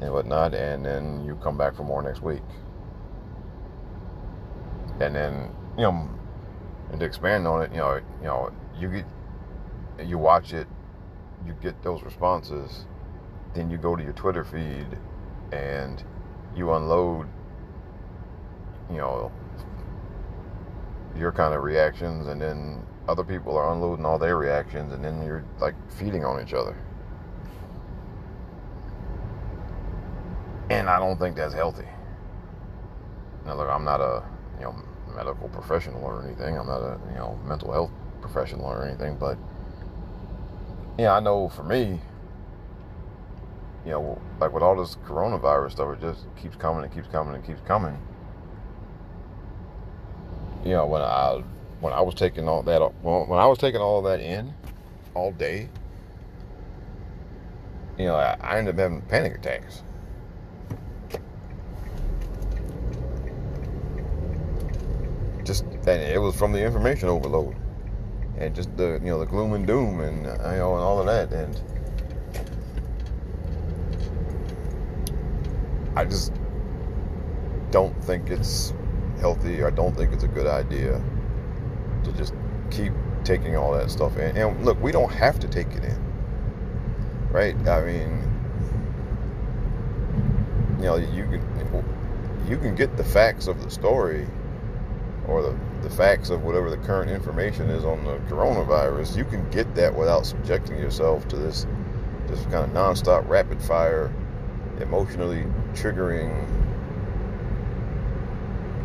[0.00, 2.42] and whatnot, and then you come back for more next week.
[5.00, 6.10] And then you know,
[6.90, 9.06] and to expand on it, you know, you know, you get
[10.04, 10.66] you watch it,
[11.46, 12.86] you get those responses,
[13.54, 14.98] then you go to your Twitter feed
[15.52, 16.02] and
[16.56, 17.28] you unload
[18.90, 19.32] you know
[21.16, 25.22] your kind of reactions and then other people are unloading all their reactions and then
[25.24, 26.76] you're like feeding on each other.
[30.70, 31.88] And i don't think that's healthy.
[33.44, 34.22] Now look i'm not a
[34.58, 34.76] you know
[35.14, 36.58] medical professional or anything.
[36.58, 37.90] I'm not a you know mental health
[38.20, 39.36] professional or anything but
[40.96, 42.00] yeah i know for me
[43.84, 47.34] you know like with all this coronavirus stuff it just keeps coming and keeps coming
[47.34, 47.98] and keeps coming.
[50.64, 51.42] You know, when I
[51.82, 54.54] when I was taking all that well, when I was taking all that in
[55.14, 55.68] all day,
[57.98, 59.82] you know, I, I ended up having panic attacks.
[65.44, 67.56] Just and it was from the information overload,
[68.38, 71.00] and just the you know the gloom and doom and uh, you know and all
[71.00, 71.60] of that and
[75.96, 76.32] I just
[77.72, 78.72] don't think it's
[79.18, 79.64] healthy.
[79.64, 81.02] I don't think it's a good idea
[82.04, 82.34] to just
[82.70, 82.92] keep
[83.24, 84.36] taking all that stuff in.
[84.36, 85.98] And look, we don't have to take it in,
[87.30, 87.56] right?
[87.68, 88.22] I mean,
[90.78, 91.84] you know, you can
[92.48, 94.26] you can get the facts of the story
[95.28, 99.16] or the, the facts of whatever the current information is on the coronavirus.
[99.16, 101.66] You can get that without subjecting yourself to this
[102.26, 104.12] this kind of nonstop rapid fire,
[104.80, 105.44] emotionally
[105.74, 106.48] triggering,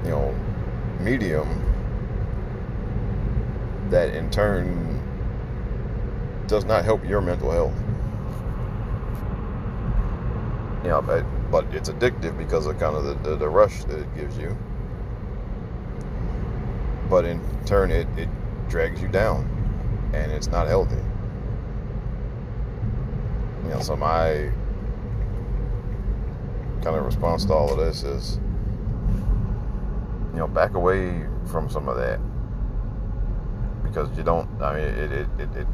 [0.04, 0.36] you know,
[1.00, 1.67] medium
[3.90, 5.02] that in turn
[6.48, 7.74] does not help your mental health.
[10.84, 14.00] You know, but, but it's addictive because of kind of the, the, the rush that
[14.00, 14.58] it gives you.
[17.10, 18.30] But in turn, it, it
[18.70, 19.50] drags you down
[20.14, 21.02] and it's not healthy.
[23.64, 24.50] You know, so my
[26.84, 28.40] kind of response to all of this is,
[30.32, 32.20] you know, back away from some of that
[33.88, 34.50] because you don't.
[34.62, 35.68] I mean, it it, it, it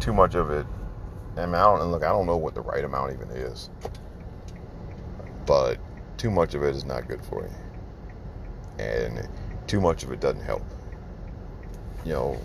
[0.00, 0.66] too much of it.
[1.36, 2.02] I mean, I don't look.
[2.02, 3.70] I don't know what the right amount even is,
[5.46, 5.78] but
[6.16, 9.28] too much of it is not good for you, and
[9.66, 10.62] too much of it doesn't help.
[12.04, 12.40] You know,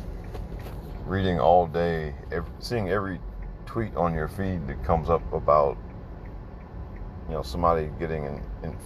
[1.06, 3.20] reading all day, every, seeing every
[3.66, 5.78] tweet on your feed that comes up about
[7.28, 8.78] you know somebody getting in, in,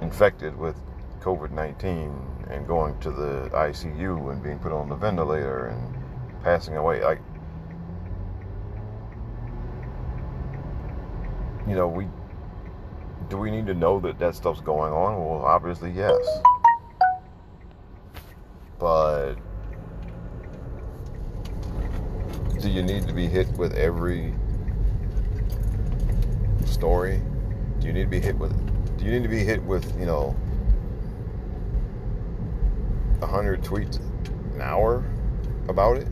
[0.00, 0.76] infected with
[1.20, 6.76] COVID 19 and going to the ICU and being put on the ventilator and passing
[6.76, 7.02] away.
[7.02, 7.20] Like,
[11.66, 12.06] you know, we
[13.28, 15.16] do we need to know that that stuff's going on?
[15.16, 16.14] Well, obviously, yes.
[18.78, 19.34] But
[22.60, 24.32] do you need to be hit with every
[26.64, 27.20] story?
[27.80, 28.54] Do you need to be hit with?
[28.98, 30.36] Do you need to be hit with you know
[33.20, 34.00] 100 tweets
[34.54, 35.04] an hour
[35.68, 36.08] about it?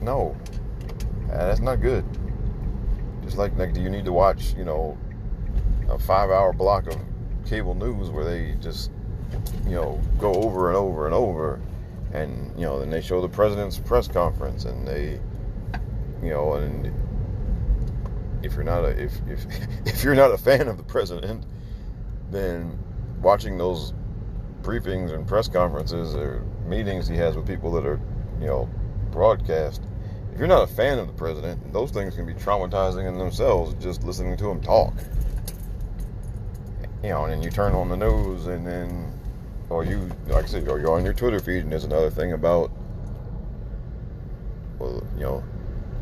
[0.00, 0.36] No.
[1.24, 2.04] Uh, that's not good.
[3.24, 4.96] Just like, like, do you need to watch, you know,
[5.90, 6.96] a five hour block of
[7.44, 8.92] cable news where they just,
[9.64, 11.60] you know, go over and over and over
[12.12, 15.20] and, you know, then they show the president's press conference and they,
[16.22, 16.92] you know, and
[18.42, 19.44] if you're not a, if, if,
[19.86, 21.44] if you're not a fan of the president,
[22.30, 22.78] then
[23.20, 23.92] watching those
[24.62, 28.00] briefings and press conferences or meetings he has with people that are,
[28.40, 28.68] you know,
[29.10, 29.82] broadcast.
[30.32, 33.74] If you're not a fan of the president, those things can be traumatizing in themselves
[33.82, 34.94] just listening to him talk.
[37.02, 39.12] You know, and then you turn on the news and then,
[39.70, 42.32] or you, like I said, or you're on your Twitter feed and there's another thing
[42.32, 42.70] about,
[44.78, 45.44] well, you know,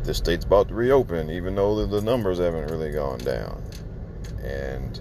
[0.02, 3.62] this state's about to reopen even though the, the numbers haven't really gone down.
[4.42, 5.00] And,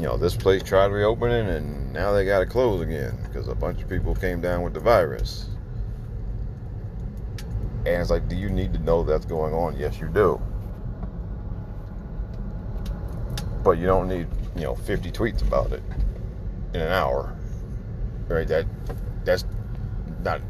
[0.00, 3.54] you know, this place tried reopening and now they got to close again because a
[3.54, 5.50] bunch of people came down with the virus.
[7.84, 9.76] And it's like, do you need to know that's going on?
[9.76, 10.40] Yes, you do.
[13.62, 14.26] But you don't need,
[14.56, 15.82] you know, 50 tweets about it
[16.72, 17.36] in an hour.
[18.26, 18.48] Right?
[18.48, 18.64] That
[19.24, 19.44] that's
[20.24, 20.40] not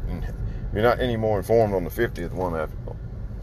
[0.73, 2.77] you're not any more informed on the 50th one after,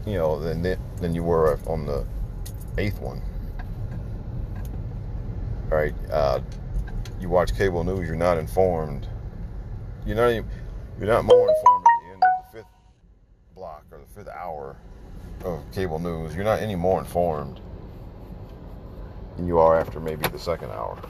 [0.07, 2.03] you know, than than you were on the
[2.79, 3.21] eighth one
[5.69, 5.93] right?
[6.11, 6.41] Uh,
[7.19, 9.07] you watch cable news, you're not informed.
[10.05, 10.49] You're not even,
[10.97, 12.71] you're not more informed at the end of the fifth
[13.55, 14.75] block or the fifth hour
[15.43, 16.35] of cable news.
[16.35, 17.59] You're not any more informed
[19.35, 21.01] than you are after maybe the second hour.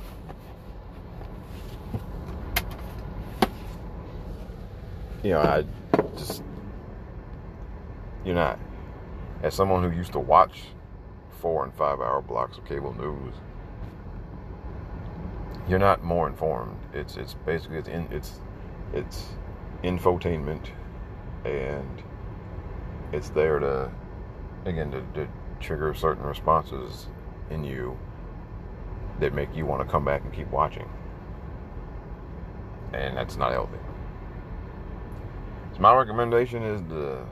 [5.23, 5.65] You know, I
[6.17, 6.43] just
[8.25, 8.59] you're not.
[9.43, 10.63] As someone who used to watch
[11.41, 13.33] four and five hour blocks of cable news
[15.69, 16.77] you're not more informed.
[16.93, 18.39] It's it's basically it's in, it's
[18.91, 19.27] it's
[19.83, 20.65] infotainment,
[21.45, 22.03] and
[23.13, 23.91] it's there to
[24.65, 25.27] again to, to
[25.59, 27.07] trigger certain responses
[27.51, 27.97] in you
[29.19, 30.89] that make you want to come back and keep watching,
[32.93, 33.77] and that's not healthy.
[35.73, 37.25] So my recommendation is to.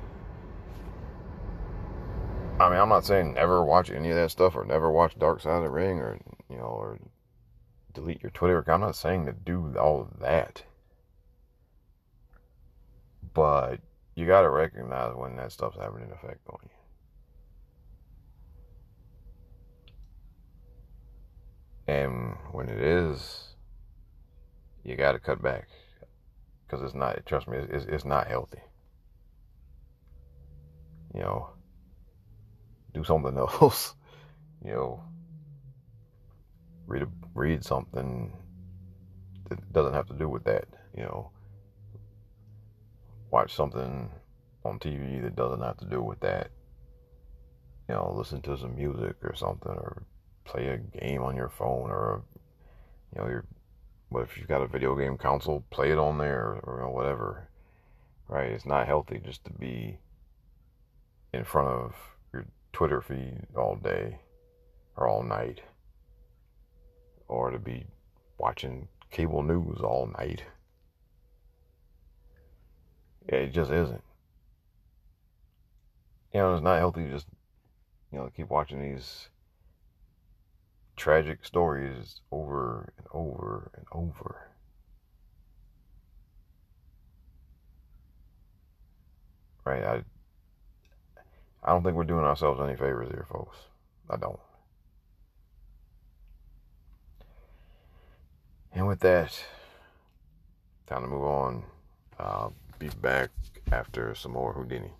[2.59, 5.41] I mean, I'm not saying never watch any of that stuff or never watch Dark
[5.41, 6.19] Side of the Ring or
[6.49, 6.99] you know or
[7.97, 8.83] delete your Twitter account.
[8.83, 10.63] I'm not saying to do all of that.
[13.33, 13.79] But
[14.15, 16.69] you got to recognize when that stuff's having an effect on you.
[21.93, 23.55] And when it is,
[24.83, 25.67] you got to cut back
[26.65, 27.25] because it's not.
[27.25, 28.61] Trust me, it's, it's not healthy.
[31.15, 31.49] You know,
[32.93, 33.95] do something else.
[34.63, 35.03] you know,
[36.87, 38.33] read a, read something
[39.49, 40.65] that doesn't have to do with that.
[40.95, 41.31] You know,
[43.29, 44.09] watch something
[44.65, 46.49] on TV that doesn't have to do with that.
[47.87, 50.03] You know, listen to some music or something, or
[50.43, 52.23] play a game on your phone, or
[53.15, 53.45] you know, your
[54.11, 57.49] but if you've got a video game console, play it on there, or, or whatever.
[58.29, 58.51] Right?
[58.51, 59.99] It's not healthy just to be
[61.33, 61.95] in front of
[62.33, 64.19] your Twitter feed all day
[64.95, 65.61] or all night,
[67.27, 67.85] or to be
[68.37, 70.43] watching cable news all night.
[73.27, 74.03] It just isn't.
[76.33, 77.27] You know, it's not healthy to just,
[78.11, 79.29] you know, keep watching these
[80.95, 84.49] tragic stories over and over and over.
[89.65, 89.83] Right?
[89.83, 90.03] I
[91.63, 93.57] I don't think we're doing ourselves any favors here, folks.
[94.09, 94.39] I don't.
[98.73, 99.43] And with that,
[100.85, 101.63] time to move on.
[102.19, 103.29] I'll be back
[103.71, 104.91] after some more Whodini.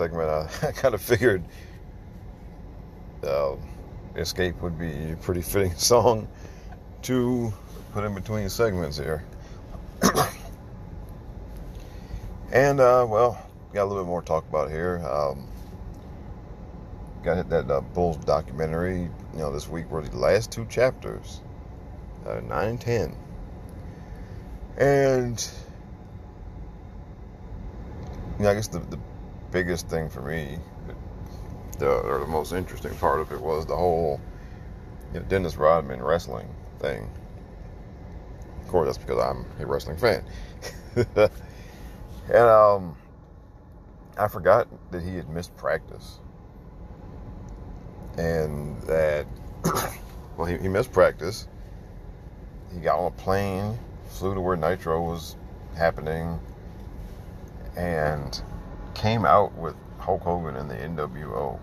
[0.00, 1.44] Segment, I, I kind of figured
[3.22, 3.56] uh,
[4.16, 6.26] Escape would be a pretty fitting song
[7.02, 7.52] to
[7.92, 9.22] put in between segments here.
[12.50, 15.04] and, uh, well, got a little bit more to talk about here.
[15.06, 15.46] Um,
[17.22, 21.42] got hit that uh, Bulls documentary, you know, this week were the last two chapters,
[22.26, 23.16] uh, 9 and 10.
[24.78, 25.50] And
[28.38, 28.98] you know, I guess the, the
[29.50, 30.58] biggest thing for me,
[31.78, 34.20] the, or the most interesting part of it, was the whole
[35.12, 36.48] you know, Dennis Rodman wrestling
[36.78, 37.08] thing.
[38.62, 40.24] Of course, that's because I'm a wrestling fan.
[41.16, 42.96] and um,
[44.16, 46.20] I forgot that he had missed practice.
[48.18, 49.26] And that,
[50.36, 51.48] well, he, he missed practice.
[52.72, 55.36] He got on a plane, flew to where Nitro was
[55.76, 56.38] happening,
[57.76, 58.42] and
[58.94, 61.58] came out with Hulk Hogan and the NWO,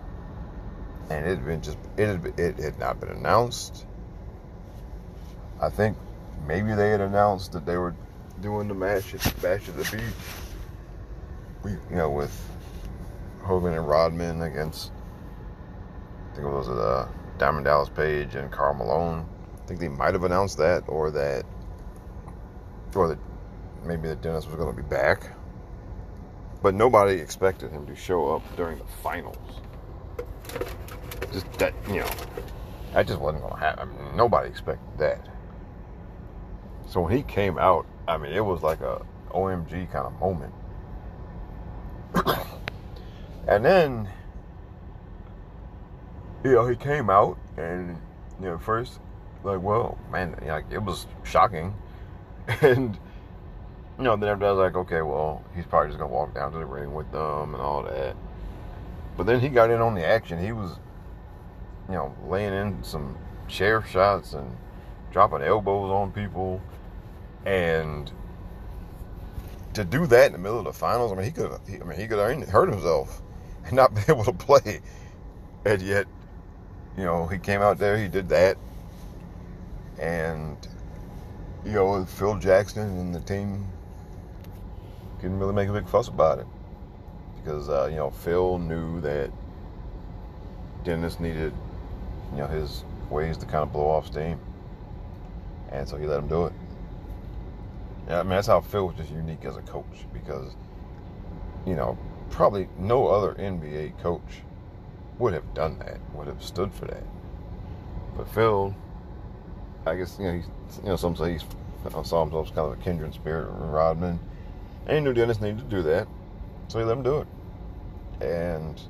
[1.09, 3.85] and it had been just it had, it had not been announced.
[5.61, 5.97] I think
[6.45, 7.95] maybe they had announced that they were
[8.41, 10.01] doing the match at at the Beach.
[11.63, 12.31] We, you know, with
[13.41, 14.91] Hogan and Rodman against
[16.31, 17.07] I think it was uh,
[17.39, 19.27] Diamond Dallas Page and Karl Malone.
[19.55, 21.45] I think they might have announced that, or that,
[22.95, 23.17] or that
[23.83, 25.31] maybe that Dennis was going to be back
[26.61, 29.61] but nobody expected him to show up during the finals.
[31.31, 32.09] Just that, you know,
[32.93, 33.89] that just wasn't going to happen.
[33.89, 35.27] I mean, nobody expected that.
[36.87, 40.53] So when he came out, I mean, it was like a OMG kind of moment.
[43.47, 44.09] and then,
[46.43, 47.97] you know, he came out and,
[48.39, 48.99] you know, first,
[49.43, 51.73] like, well, man, like, it was shocking.
[52.61, 52.97] And,
[53.97, 56.65] you know, then was like, okay, well, he's probably just gonna walk down to the
[56.65, 58.15] ring with them and all that.
[59.15, 60.39] But then he got in on the action.
[60.39, 60.77] He was,
[61.87, 63.17] you know, laying in some
[63.47, 64.55] chair shots and
[65.11, 66.61] dropping elbows on people,
[67.45, 68.11] and
[69.73, 71.99] to do that in the middle of the finals, I mean, he could, I mean,
[71.99, 73.21] he could have hurt himself
[73.65, 74.81] and not be able to play.
[75.65, 76.05] And yet,
[76.95, 78.57] you know, he came out there, he did that,
[79.99, 80.55] and
[81.65, 83.67] you know, Phil Jackson and the team
[85.19, 86.47] couldn't really make a big fuss about it
[87.37, 89.31] because uh, you know Phil knew that
[90.83, 91.53] Dennis needed
[92.31, 94.39] you know his ways to kind of blow off steam,
[95.71, 96.53] and so he let him do it.
[98.07, 100.53] Yeah, I mean that's how Phil was just unique as a coach because,
[101.65, 101.97] you know,
[102.29, 104.41] probably no other NBA coach
[105.19, 107.03] would have done that, would have stood for that.
[108.15, 108.75] But Phil,
[109.85, 110.47] I guess you know, he's,
[110.83, 111.43] you know, some say he's
[111.85, 114.19] I saw himself as kind of a kindred spirit with Rodman,
[114.87, 116.07] and he knew Dennis needed to do that,
[116.69, 117.27] so he let him do it.
[118.25, 118.81] And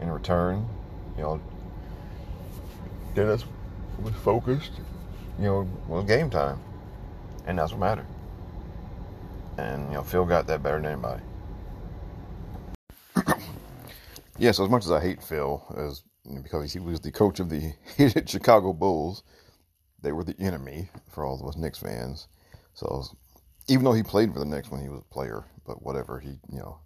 [0.00, 0.66] in return,
[1.16, 1.40] you know,
[3.14, 3.44] Dennis
[4.02, 4.72] was focused.
[5.38, 6.60] You know, was game time,
[7.46, 8.06] and that's what mattered.
[9.58, 11.22] And you know, Phil got that better than anybody.
[14.38, 16.02] yeah, so as much as I hate Phil, as
[16.42, 19.24] because he was the coach of the hated Chicago Bulls,
[20.00, 22.28] they were the enemy for all of us Knicks fans.
[22.74, 23.04] So
[23.70, 26.30] even though he played for the Knicks when he was a player, but whatever, he
[26.52, 26.78] you know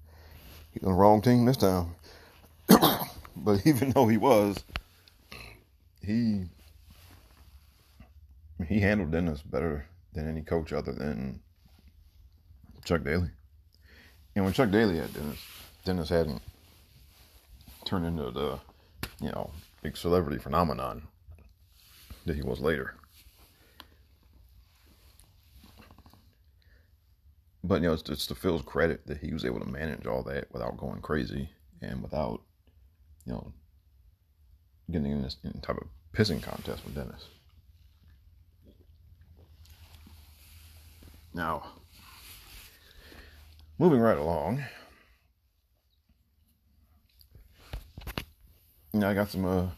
[0.71, 1.95] he's on the wrong team this time.
[3.37, 4.63] but even though he was,
[6.03, 6.45] he
[8.69, 11.41] he handled Dennis better than any coach other than
[12.85, 13.31] Chuck Daly.
[14.37, 15.39] And when Chuck Daly had Dennis,
[15.85, 16.43] Dennis hadn't
[17.85, 18.59] turned into the,
[19.21, 19.51] you know,
[19.83, 21.03] big celebrity phenomenon
[22.27, 22.95] that he was later.
[27.67, 30.23] But you know, it's, it's to Phil's credit that he was able to manage all
[30.25, 31.49] that without going crazy
[31.81, 32.43] and without,
[33.25, 33.55] you know,
[34.91, 37.25] getting in this type of pissing contest with Dennis.
[41.33, 41.65] Now,
[43.79, 44.63] moving right along.
[48.93, 49.69] You know, I got some uh,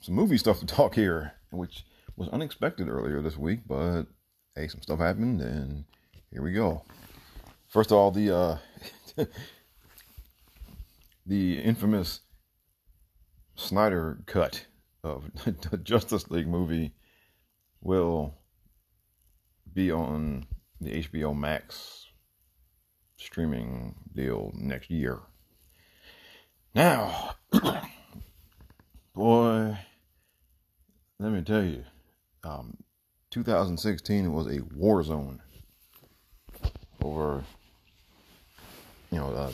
[0.00, 1.84] some movie stuff to talk here, which
[2.16, 4.04] was unexpected earlier this week, but
[4.54, 5.84] hey, some stuff happened, and
[6.30, 6.84] here we go.
[7.68, 8.58] First of all, the uh,
[11.26, 12.20] the infamous
[13.56, 14.66] Snyder cut
[15.04, 16.94] of the Justice League movie
[17.80, 18.34] will
[19.72, 20.46] be on
[20.80, 22.06] the HBO Max
[23.16, 25.20] streaming deal next year.
[26.74, 27.34] Now,
[29.14, 29.76] boy,
[31.18, 31.84] let me tell you,
[32.44, 32.76] um,
[33.30, 35.42] 2016 was a war zone
[37.02, 37.44] over,
[39.10, 39.52] you know, uh,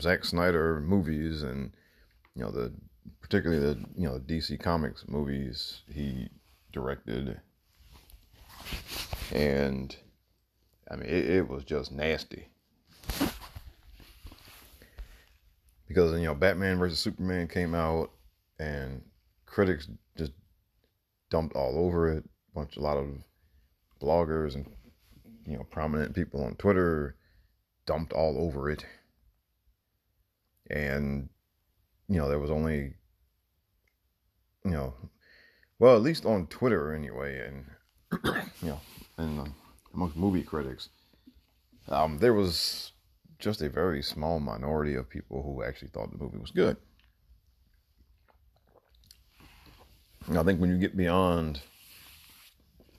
[0.00, 1.72] Zack Snyder movies and,
[2.34, 2.72] you know, the
[3.20, 6.28] particularly the you know DC Comics movies he
[6.72, 7.40] directed
[9.32, 9.96] and
[10.90, 12.48] I mean, it, it was just nasty.
[15.88, 18.10] Because, you know, Batman versus Superman came out
[18.58, 19.02] and
[19.46, 20.32] critics just
[21.30, 22.24] dumped all over it.
[22.24, 23.08] A bunch, a lot of
[24.02, 24.66] bloggers and,
[25.46, 27.16] you know, prominent people on Twitter
[27.86, 28.84] dumped all over it.
[30.70, 31.28] And,
[32.08, 32.94] you know, there was only,
[34.64, 34.94] you know,
[35.78, 37.64] well, at least on Twitter anyway, and,
[38.62, 38.80] you know,
[39.18, 39.44] and uh,
[39.94, 40.88] amongst movie critics,
[41.88, 42.92] um, there was
[43.38, 46.76] just a very small minority of people who actually thought the movie was good.
[50.30, 51.60] I think when you get beyond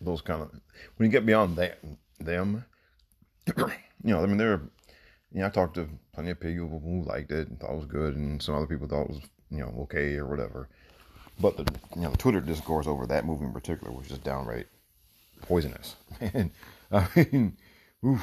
[0.02, 0.52] those kind of,
[0.98, 1.80] when you get beyond that,
[2.20, 2.66] them,
[4.04, 4.62] you know, I mean, there,
[5.32, 7.86] you know, I talked to plenty of people who liked it and thought it was
[7.86, 10.70] good, and some other people thought it was, you know, okay or whatever.
[11.40, 14.68] But the, you know, the Twitter discourse over that movie in particular was just downright
[15.42, 15.96] poisonous.
[16.22, 16.52] And
[16.92, 17.58] I mean,
[18.06, 18.22] oof.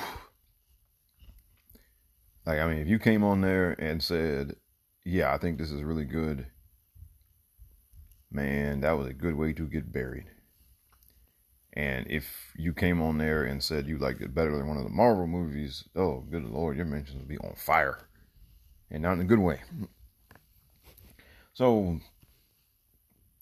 [2.46, 4.56] Like, I mean, if you came on there and said,
[5.04, 6.46] yeah, I think this is really good,
[8.30, 10.26] man, that was a good way to get buried.
[11.74, 14.84] And if you came on there and said you liked it better than one of
[14.84, 18.08] the Marvel movies, oh, good lord, your mentions would be on fire.
[18.90, 19.60] And not in a good way.
[21.54, 22.00] So,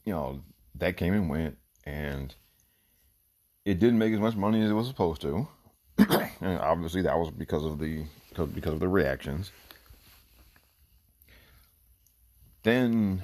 [0.04, 0.42] you know,
[0.74, 1.56] that came and went.
[1.84, 2.34] And
[3.64, 5.48] it didn't make as much money as it was supposed to.
[6.40, 8.04] and obviously that was because of the
[8.54, 9.52] because of the reactions.
[12.62, 13.22] Then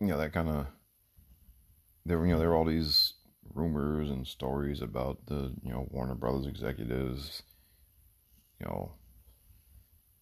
[0.00, 0.66] you know that kind of
[2.04, 3.14] there you know there were all these
[3.54, 7.42] rumors and stories about the you know Warner Brothers executives
[8.60, 8.92] you know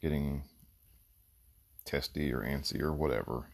[0.00, 0.42] getting
[1.84, 3.46] testy or antsy or whatever.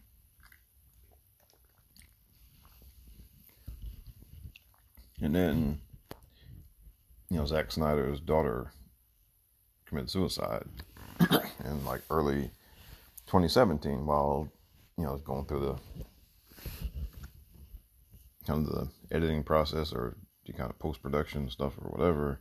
[5.21, 5.79] And then,
[7.29, 8.71] you know, Zack Snyder's daughter
[9.85, 10.67] committed suicide
[11.65, 12.51] in like early
[13.25, 14.47] 2017 while,
[14.97, 16.03] you know, going through the
[18.47, 22.39] kind of the editing process or the kind of post production stuff or whatever.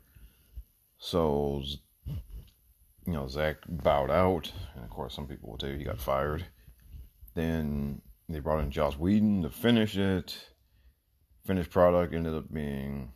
[0.99, 1.63] So,
[2.07, 6.01] you know, Zack bowed out, and of course, some people will tell you he got
[6.01, 6.47] fired.
[7.35, 10.39] Then they brought in Joss Whedon to finish it
[11.47, 13.13] finished product ended up being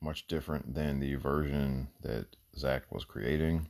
[0.00, 2.26] much different than the version that
[2.56, 3.68] Zack was creating.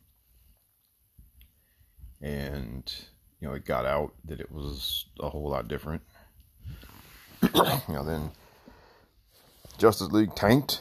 [2.20, 2.92] And,
[3.40, 6.02] you know, it got out that it was a whole lot different.
[7.42, 7.50] you
[7.88, 8.30] know, then
[9.78, 10.80] Justice League tanked.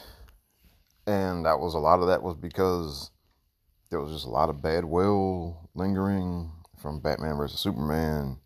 [1.06, 3.10] And that was a lot of that was because
[3.90, 8.38] there was just a lot of bad will lingering from Batman versus Superman.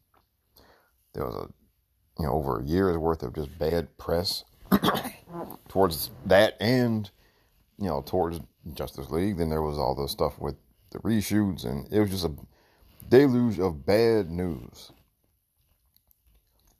[1.14, 1.48] There was a
[2.20, 4.44] you know over a year's worth of just bad press
[5.68, 7.08] towards that and
[7.78, 8.40] you know towards
[8.74, 9.38] Justice League.
[9.38, 10.56] Then there was all the stuff with
[10.90, 12.32] the reshoots, and it was just a
[13.08, 14.92] deluge of bad news.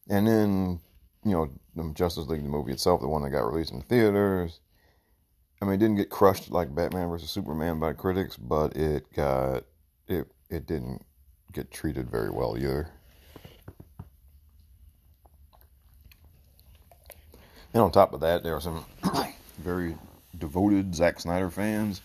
[0.09, 0.81] And then
[1.29, 4.61] you know Justice League the movie itself, the one that got released in theaters.
[5.61, 9.65] I mean, it didn't get crushed like Batman versus Superman by critics, but it got
[10.07, 11.05] it it didn't
[11.53, 12.91] get treated very well either.
[17.75, 18.85] And on top of that, there are some
[19.59, 19.97] very
[20.39, 22.01] devoted Zack Snyder fans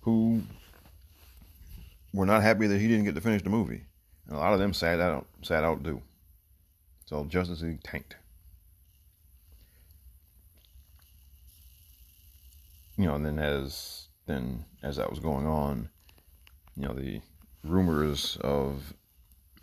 [0.00, 0.42] who
[2.14, 3.82] were not happy that he didn't get to finish the movie.
[4.26, 6.02] And a lot of them sat out sat out due.
[7.06, 8.16] So Justice League tanked.
[12.98, 15.88] You know, and then as then as that was going on,
[16.76, 17.20] you know, the
[17.64, 18.92] rumors of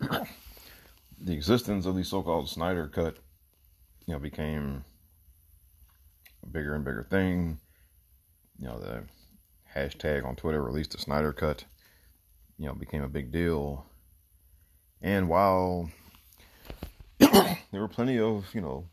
[0.00, 3.18] the existence of the so-called Snyder cut,
[4.06, 4.84] you know, became
[6.42, 7.58] a bigger and bigger thing.
[8.58, 9.04] You know, the
[9.74, 11.64] hashtag on Twitter released the Snyder cut,
[12.58, 13.84] you know, became a big deal.
[15.02, 15.90] And while
[17.18, 18.88] there were plenty of, you know,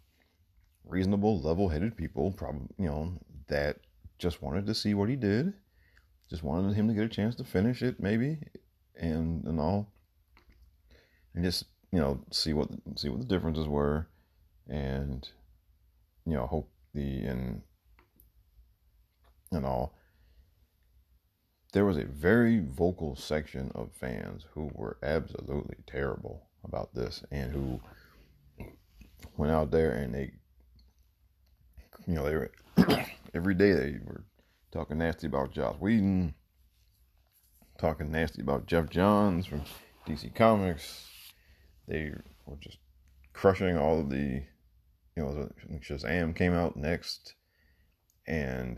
[0.86, 3.14] reasonable, level-headed people, probably, you know,
[3.48, 3.78] that
[4.24, 5.54] just wanted to see what he did,
[6.30, 8.40] just wanted him to get a chance to finish it, maybe,
[8.96, 9.92] and and all,
[11.36, 14.08] and just you know see what see what the differences were,
[14.70, 15.28] and
[16.26, 17.62] you know hope the and
[19.52, 19.94] and all.
[21.74, 27.52] There was a very vocal section of fans who were absolutely terrible about this, and
[27.52, 27.82] who
[29.36, 30.32] went out there and they,
[32.08, 32.52] you know, they were
[33.34, 34.24] every day they were
[34.72, 36.34] talking nasty about Joss Whedon,
[37.80, 39.62] talking nasty about Geoff Johns from
[40.08, 41.08] DC Comics.
[41.88, 42.12] They
[42.46, 42.78] were just
[43.34, 44.44] crushing all of the,
[45.16, 45.50] you know,
[45.80, 47.36] Shazam came out next,
[48.28, 48.78] and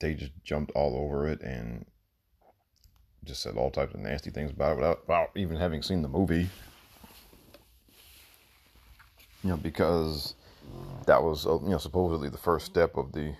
[0.00, 1.86] they just jumped all over it and
[3.24, 6.08] just said all types of nasty things about it without, without even having seen the
[6.08, 6.48] movie.
[9.44, 10.34] You know, because
[11.06, 13.34] that was, uh, you know, supposedly the first step of the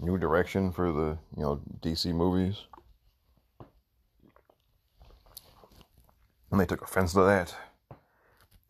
[0.00, 2.56] new direction for the, you know, DC movies.
[6.50, 7.54] And they took offense to that.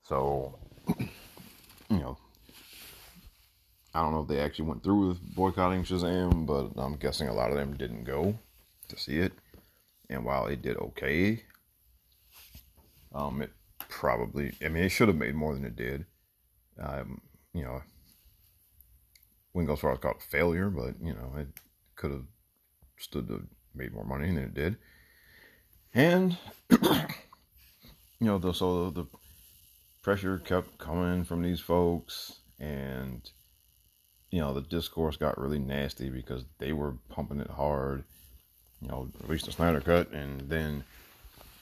[0.02, 0.58] So,
[0.98, 1.08] you
[1.90, 2.18] know,
[3.94, 7.34] I don't know if they actually went through with boycotting Shazam, but I'm guessing a
[7.34, 8.38] lot of them didn't go
[8.88, 9.32] to see it.
[10.10, 11.42] And while it did okay,
[13.14, 13.50] um, it
[13.88, 16.06] probably, I mean, it should have made more than it did.
[16.80, 17.20] Um,
[17.54, 17.82] you know,
[19.52, 21.48] wouldn't go as far as called a failure, but, you know, it
[21.96, 22.24] could have
[22.98, 24.76] stood to made more money than it did.
[25.94, 26.36] And,
[26.70, 26.80] you
[28.20, 29.06] know, the, so the
[30.02, 33.28] pressure kept coming from these folks, and,
[34.30, 38.04] you know, the discourse got really nasty because they were pumping it hard
[38.80, 40.84] you know, released the Snyder Cut, and then,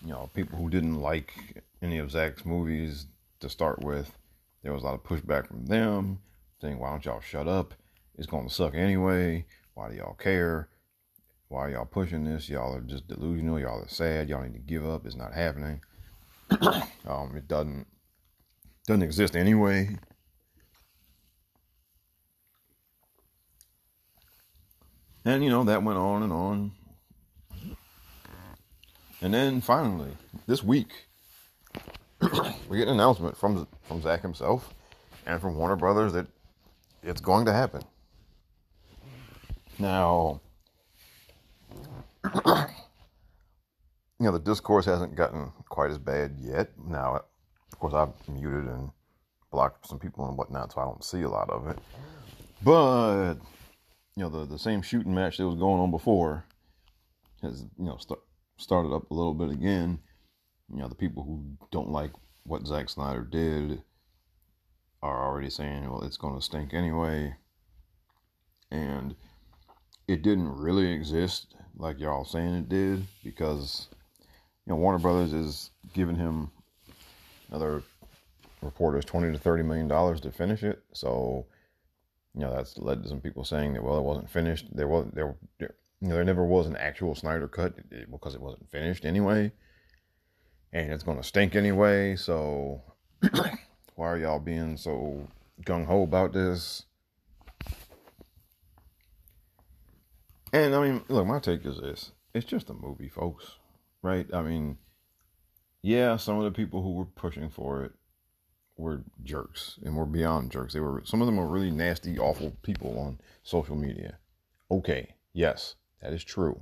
[0.05, 3.07] you know, people who didn't like any of Zack's movies
[3.41, 4.11] to start with,
[4.63, 6.19] there was a lot of pushback from them
[6.61, 7.75] saying, why don't y'all shut up?
[8.17, 9.47] It's going to suck anyway.
[9.75, 10.69] Why do y'all care?
[11.49, 12.49] Why are y'all pushing this?
[12.49, 13.61] Y'all are just delusional.
[13.61, 14.29] Y'all are sad.
[14.29, 15.07] Y'all need to give up.
[15.07, 15.81] It's not happening.
[17.07, 17.87] um, it doesn't
[18.87, 19.97] doesn't exist anyway.
[25.25, 26.73] And you know that went on and on.
[29.21, 30.13] And then finally,
[30.47, 31.06] this week,
[32.69, 34.75] we get an announcement from from Zack himself
[35.27, 36.27] and from Warner Brothers that
[37.03, 37.83] it's going to happen.
[39.79, 40.41] Now,
[42.45, 42.67] you
[44.21, 46.71] know, the discourse hasn't gotten quite as bad yet.
[46.89, 47.21] Now,
[47.73, 48.91] of course, I've muted and
[49.51, 51.79] blocked some people and whatnot, so I don't see a lot of it.
[52.63, 53.35] But
[54.17, 56.45] you know, the the same shooting match that was going on before
[57.43, 58.21] has you know start,
[58.57, 60.01] started up a little bit again.
[60.73, 62.11] You know, the people who don't like
[62.45, 63.83] what Zack Snyder did
[65.03, 67.35] are already saying, well, it's going to stink anyway.
[68.71, 69.15] And
[70.09, 73.89] it didn't really exist like y'all saying it did because,
[74.67, 76.51] you know, Warner Brothers is giving him
[77.49, 77.83] another
[78.63, 80.83] reporters 20 to 30 million dollars to finish it.
[80.93, 81.47] So,
[82.37, 84.67] you know that's led to some people saying that well it wasn't finished.
[84.73, 87.75] There was there, there you know there never was an actual Snyder cut
[88.11, 89.51] because it wasn't finished anyway,
[90.77, 92.17] and it's gonna stink anyway.
[92.17, 92.83] So
[93.95, 95.27] why are y'all being so
[95.65, 96.85] gung ho about this?
[100.53, 103.57] And I mean, look, my take is this: it's just a movie, folks.
[104.03, 104.27] Right?
[104.33, 104.77] I mean,
[105.83, 107.93] yeah, some of the people who were pushing for it
[108.77, 110.75] were jerks and were beyond jerks.
[110.75, 114.19] They were some of them were really nasty, awful people on social media.
[114.71, 116.61] Okay, yes, that is true.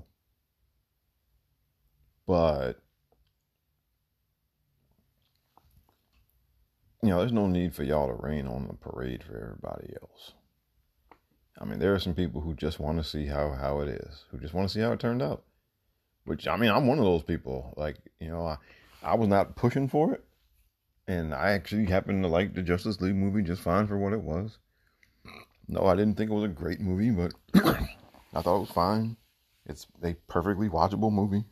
[2.27, 2.84] But
[7.05, 10.33] you know, there's no need for y'all to rain on the parade for everybody else.
[11.59, 14.25] I mean, there are some people who just want to see how how it is,
[14.31, 15.45] who just want to see how it turned out.
[16.25, 17.75] Which I mean, I'm one of those people.
[17.77, 18.57] Like, you know, I
[19.03, 20.25] I was not pushing for it,
[21.07, 24.23] and I actually happened to like the Justice League movie just fine for what it
[24.23, 24.59] was.
[25.69, 27.35] No, I didn't think it was a great movie, but
[28.35, 29.17] I thought it was fine.
[29.67, 31.45] It's a perfectly watchable movie,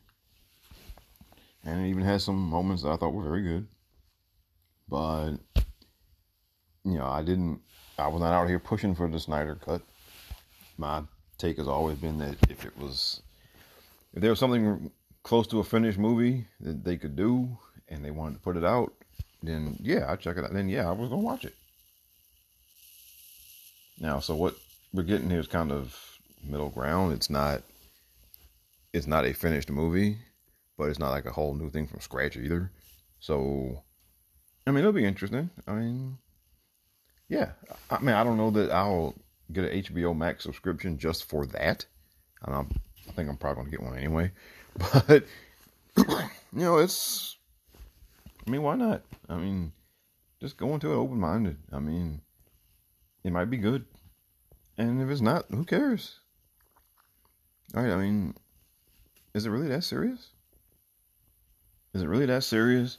[1.63, 3.67] and it even has some moments that I thought were very good.
[4.93, 5.37] But
[6.85, 7.61] you know, I didn't.
[7.97, 9.81] I was not out here pushing for the Snyder cut.
[10.77, 11.01] My
[11.39, 13.23] take has always been that if it was,
[14.13, 14.91] if there was something
[15.23, 18.63] close to a finished movie that they could do, and they wanted to put it
[18.63, 18.93] out,
[19.41, 20.53] then yeah, I check it out.
[20.53, 21.55] Then yeah, I was gonna watch it.
[23.99, 24.55] Now, so what
[24.93, 25.97] we're getting here is kind of
[26.43, 27.13] middle ground.
[27.13, 27.63] It's not.
[28.93, 30.19] It's not a finished movie,
[30.77, 32.69] but it's not like a whole new thing from scratch either.
[33.19, 33.81] So,
[34.65, 35.49] I mean, it'll be interesting.
[35.67, 36.17] I mean,
[37.27, 37.51] yeah.
[37.89, 39.15] I mean, I don't know that I'll
[39.51, 41.85] get an HBO Max subscription just for that.
[42.47, 42.69] Mean, I'm,
[43.09, 44.31] I think I'm probably gonna get one anyway.
[45.07, 45.25] But
[45.97, 46.05] you
[46.51, 47.37] know, it's.
[48.45, 49.03] I mean, why not?
[49.29, 49.71] I mean,
[50.41, 51.57] just go into it open minded.
[51.71, 52.21] I mean,
[53.23, 53.85] it might be good,
[54.77, 56.19] and if it's not, who cares?
[57.75, 57.91] All right.
[57.91, 58.35] I mean,
[59.33, 60.31] is it really that serious?
[61.93, 62.97] Is it really that serious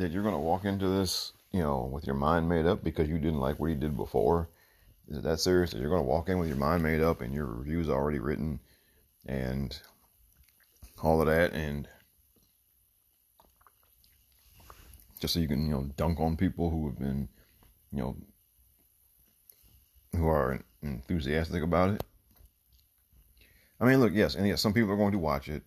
[0.00, 3.18] that you're gonna walk into this, you know, with your mind made up because you
[3.18, 4.48] didn't like what he did before?
[5.08, 7.34] Is it that serious that you're gonna walk in with your mind made up and
[7.34, 8.60] your reviews already written
[9.26, 9.80] and
[11.02, 11.88] all of that and
[15.20, 17.28] just so you can, you know, dunk on people who have been,
[17.92, 18.16] you know,
[20.16, 22.04] who are enthusiastic about it?
[23.78, 25.62] I mean, look, yes, and yes, some people are going to watch it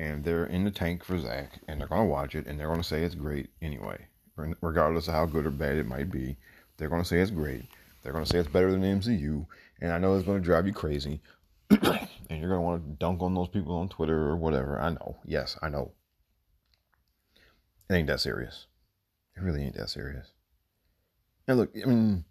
[0.00, 2.84] and they're in the tank for Zack, and they're to watch it, and they're to
[2.84, 4.06] say it's great anyway,
[4.60, 6.36] regardless of how good or bad it might be.
[6.76, 7.64] They're to say it's great.
[8.02, 9.46] They're to say it's better than MCU,
[9.80, 11.20] and I know it's to drive you crazy,
[11.70, 11.80] and
[12.30, 14.80] you're to want to dunk on those people on Twitter or whatever.
[14.80, 15.16] I know.
[15.24, 15.92] Yes, I know.
[17.90, 18.66] It ain't that serious.
[19.36, 20.32] It really ain't that serious.
[21.46, 22.24] And look, I mean,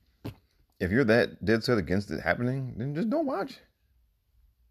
[0.79, 3.59] if you're that dead set against it happening, then just don't watch.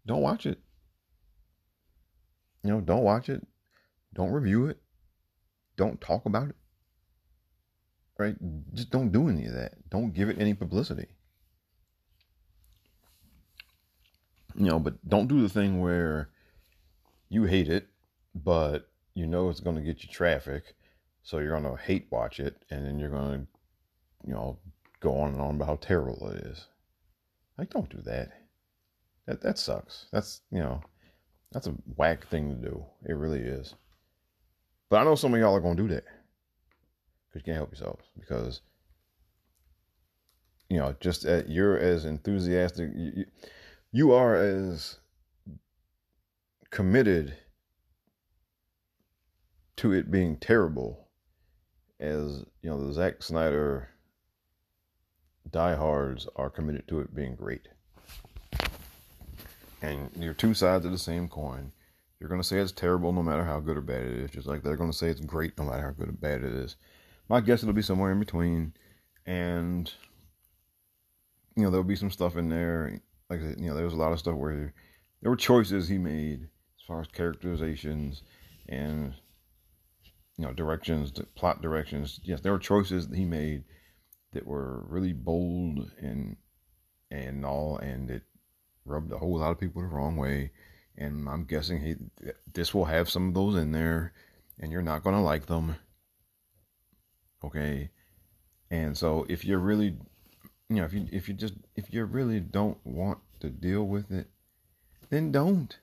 [0.05, 0.59] Don't watch it.
[2.63, 3.45] You know, don't watch it.
[4.13, 4.79] Don't review it.
[5.75, 6.55] Don't talk about it.
[8.17, 8.35] Right?
[8.73, 9.89] Just don't do any of that.
[9.89, 11.07] Don't give it any publicity.
[14.55, 16.29] You know, but don't do the thing where
[17.29, 17.87] you hate it,
[18.33, 20.75] but you know it's going to get you traffic.
[21.21, 22.63] So you're going to hate watch it.
[22.71, 23.47] And then you're going to,
[24.25, 24.57] you know,
[24.99, 26.65] go on and on about how terrible it is.
[27.57, 28.29] Like, don't do that.
[29.27, 30.07] That, that sucks.
[30.11, 30.81] That's, you know,
[31.51, 32.85] that's a whack thing to do.
[33.05, 33.75] It really is.
[34.89, 36.03] But I know some of y'all are to do that.
[37.27, 38.03] Because you can't help yourselves.
[38.19, 38.61] Because,
[40.69, 42.91] you know, just at, you're as enthusiastic.
[42.95, 43.25] You,
[43.91, 44.97] you are as
[46.69, 47.35] committed
[49.77, 51.07] to it being terrible
[51.99, 53.89] as, you know, the Zack Snyder
[55.49, 57.69] diehards are committed to it being great
[59.81, 61.71] and you're two sides of the same coin.
[62.19, 64.47] You're going to say it's terrible no matter how good or bad it is, just
[64.47, 66.75] like they're going to say it's great no matter how good or bad it is.
[67.29, 68.73] My guess it'll be somewhere in between,
[69.25, 69.91] and
[71.55, 72.99] you know there'll be some stuff in there.
[73.29, 74.73] Like said, you know, there was a lot of stuff where
[75.21, 78.23] there were choices he made as far as characterizations
[78.69, 79.13] and
[80.37, 82.19] you know directions, plot directions.
[82.23, 83.63] Yes, there were choices that he made
[84.33, 86.37] that were really bold and
[87.11, 88.23] and all, and it
[88.87, 90.51] rubbed a whole lot of people the wrong way.
[90.97, 91.95] And I'm guessing he
[92.53, 94.13] this will have some of those in there,
[94.59, 95.75] and you're not gonna like them.
[97.43, 97.91] Okay,
[98.71, 99.95] and so if you're really,
[100.69, 104.11] you know, if you if you just if you really don't want to deal with
[104.11, 104.27] it,
[105.09, 105.77] then don't.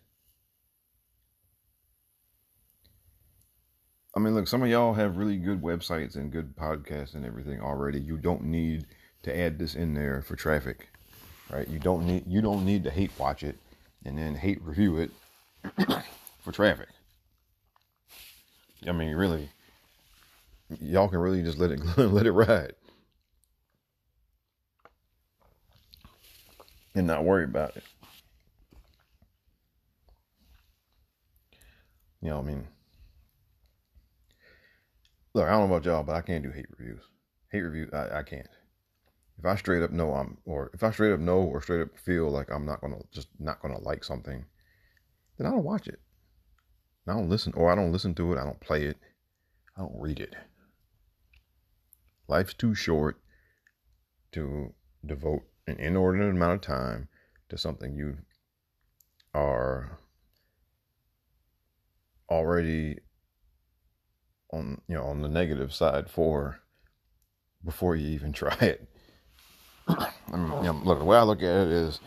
[4.17, 7.61] I mean, look, some of y'all have really good websites and good podcasts and everything
[7.61, 8.01] already.
[8.01, 8.87] You don't need
[9.23, 10.89] to add this in there for traffic.
[11.51, 11.69] Right?
[11.69, 13.59] You don't need you don't need to hate watch it
[14.05, 15.11] and then hate review it
[16.43, 16.89] for traffic.
[18.87, 19.49] I mean, really,
[20.81, 22.75] y'all can really just let it let it ride
[26.95, 27.85] and not worry about it.
[32.21, 32.67] You know, what I mean,
[35.35, 37.03] look, I don't know about y'all, but I can't do hate reviews.
[37.53, 38.47] Hate reviews, I, I can't.
[39.39, 41.99] If I straight up know I'm, or if I straight up know or straight up
[41.99, 44.45] feel like I'm not gonna just not gonna like something,
[45.37, 46.01] then I don't watch it.
[47.07, 48.39] I don't listen, or I don't listen to it.
[48.39, 48.97] I don't play it.
[49.77, 50.35] I don't read it.
[52.29, 53.21] Life's too short
[54.33, 54.73] to
[55.05, 57.09] devote an inordinate amount of time
[57.49, 58.19] to something you
[59.35, 59.99] are
[62.31, 62.99] already
[64.53, 66.61] on you know on the negative side for
[67.65, 68.89] before you even try it.
[69.89, 72.01] I mean, you know, look, the way I look at it is,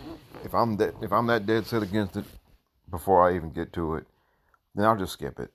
[0.44, 2.26] if I'm that if I'm that dead set against it
[2.90, 4.06] before I even get to it,
[4.76, 5.52] then I'll just skip it.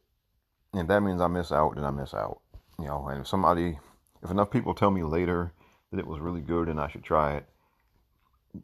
[0.73, 2.41] And that means I miss out, then I miss out.
[2.79, 3.79] You know, and if somebody,
[4.23, 5.53] if enough people tell me later
[5.91, 7.47] that it was really good and I should try it,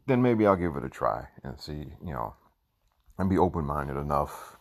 [0.07, 2.35] then maybe I'll give it a try and see, you know,
[3.17, 4.57] and be open minded enough.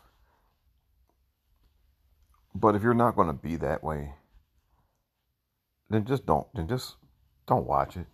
[2.55, 4.15] But if you're not going to be that way,
[5.91, 6.97] then just don't, then just
[7.47, 8.07] don't watch it.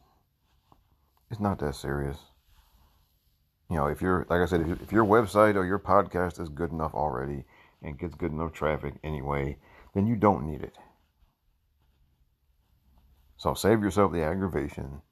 [1.35, 2.16] It's not that serious.
[3.69, 6.70] You know, if you're, like I said, if, your website or your podcast is good
[6.70, 7.43] enough already
[7.82, 9.59] and gets good enough traffic anyway,
[9.97, 10.78] then you don't need it.
[13.36, 15.02] So save yourself the aggravation.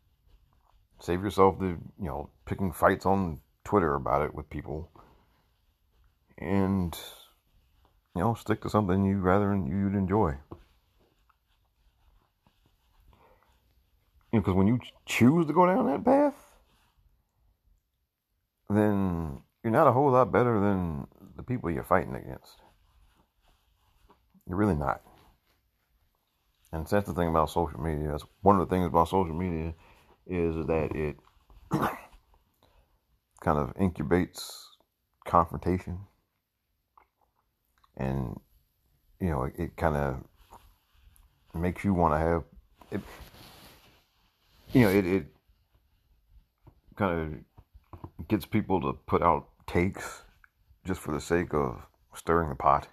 [1.01, 4.93] Save yourself the, you know, picking fights on Twitter about it with people.
[6.39, 6.97] And,
[8.15, 10.37] you know, stick to something you rather you'd enjoy.
[14.33, 16.35] You know, because when you choose to go down that path,
[18.71, 21.07] then you're not a whole lot better than
[21.37, 22.63] the people you're fighting against.
[24.49, 25.03] You're really not.
[26.73, 28.09] And that's the thing about social media.
[28.11, 29.75] That's one of the things about social media
[30.27, 31.17] is that it
[33.41, 34.63] kind of incubates
[35.27, 35.99] confrontation.
[37.99, 38.41] And,
[39.21, 40.25] you know, it, it kind of
[41.55, 42.45] makes you want to have
[42.91, 43.01] it.
[44.73, 45.27] You know, it, it
[46.97, 47.45] kind
[48.19, 50.23] of gets people to put out takes
[50.87, 51.83] just for the sake of
[52.15, 52.89] stirring the pot.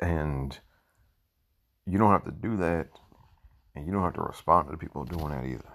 [0.00, 0.58] And
[1.86, 2.88] you don't have to do that,
[3.74, 5.72] and you don't have to respond to the people doing that either.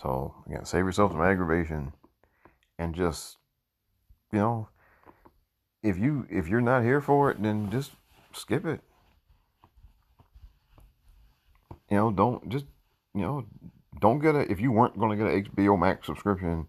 [0.00, 1.92] So again, save yourself some aggravation,
[2.78, 3.38] and just
[4.32, 4.68] you know,
[5.82, 7.92] if you if you're not here for it, then just
[8.32, 8.80] skip it.
[11.90, 12.66] You know, don't just
[13.14, 13.46] you know,
[14.00, 16.66] don't get a if you weren't going to get an HBO Max subscription,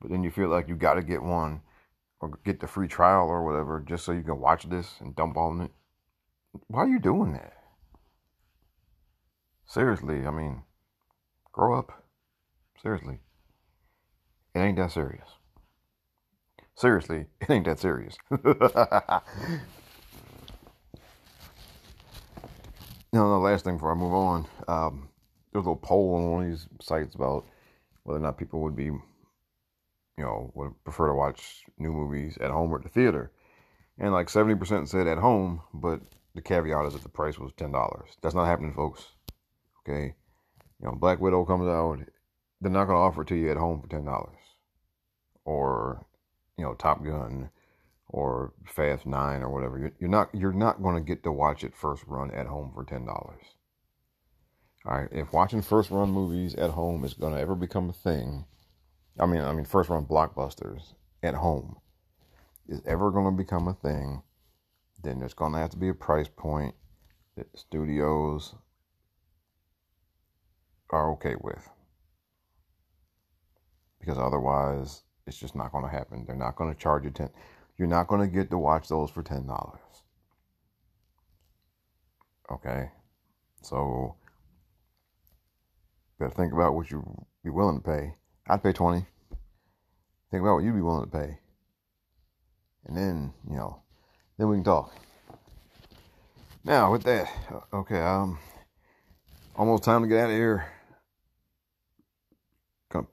[0.00, 1.62] but then you feel like you got to get one
[2.20, 5.36] or get the free trial or whatever just so you can watch this and dump
[5.36, 5.70] on it.
[6.68, 7.54] Why are you doing that?
[9.66, 10.62] Seriously, I mean,
[11.50, 12.04] grow up.
[12.82, 13.20] Seriously.
[14.54, 15.28] It ain't that serious.
[16.74, 18.16] Seriously, it ain't that serious.
[23.12, 24.46] No, no, last thing before I move on.
[24.68, 25.08] Um,
[25.52, 27.46] there was a little poll on one of these sites about
[28.04, 29.02] whether or not people would be, you
[30.18, 33.30] know, would prefer to watch new movies at home or at the theater.
[33.98, 36.00] And like 70% said at home, but
[36.34, 38.16] the caveat is that the price was $10.
[38.22, 39.04] That's not happening, folks.
[39.80, 40.14] Okay.
[40.80, 41.98] You know, Black Widow comes out,
[42.60, 44.30] they're not going to offer it to you at home for $10.
[45.44, 46.06] Or,
[46.56, 47.50] you know, Top Gun
[48.12, 49.78] or Fast 9 or whatever.
[49.78, 52.70] You're, you're not you're not going to get to watch it first run at home
[52.74, 53.08] for $10.
[53.08, 53.36] All
[54.84, 58.44] right, if watching first run movies at home is going to ever become a thing,
[59.18, 61.76] I mean, I mean first run blockbusters at home
[62.68, 64.22] is ever going to become a thing,
[65.02, 66.74] then there's going to have to be a price point
[67.36, 68.54] that studios
[70.90, 71.68] are okay with.
[74.00, 76.24] Because otherwise, it's just not going to happen.
[76.26, 77.30] They're not going to charge you 10
[77.82, 79.76] you're not going to get to watch those for $10.
[82.52, 82.90] Okay?
[83.60, 84.14] So,
[86.16, 87.04] better think about what you'd
[87.42, 88.14] be willing to pay.
[88.46, 89.04] I'd pay 20
[90.30, 91.38] Think about what you'd be willing to pay.
[92.86, 93.82] And then, you know,
[94.38, 94.94] then we can talk.
[96.62, 97.28] Now, with that,
[97.74, 98.38] okay, um,
[99.56, 100.66] almost time to get out of here.
[102.92, 103.08] Gonna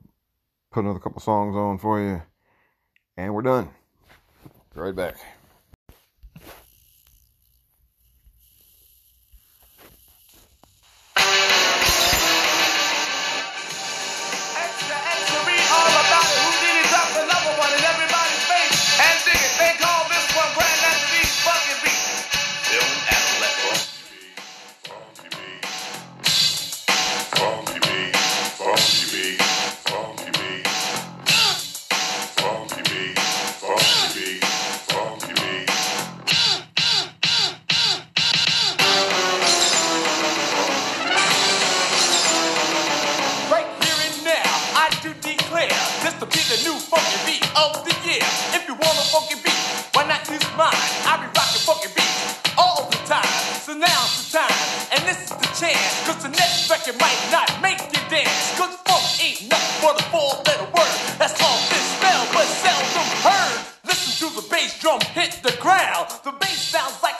[0.70, 2.22] put another couple songs on for you,
[3.16, 3.70] and we're done.
[4.74, 5.39] Right back.
[48.70, 49.58] you want a funky beat,
[49.94, 50.70] why not use mine?
[51.02, 53.26] I be rocking funky beats all the time.
[53.66, 54.58] So now's the time,
[54.94, 56.06] and this is the chance.
[56.06, 58.54] Cause the next record might not make you dance.
[58.54, 60.99] Cause funk ain't nothing but a four letter word.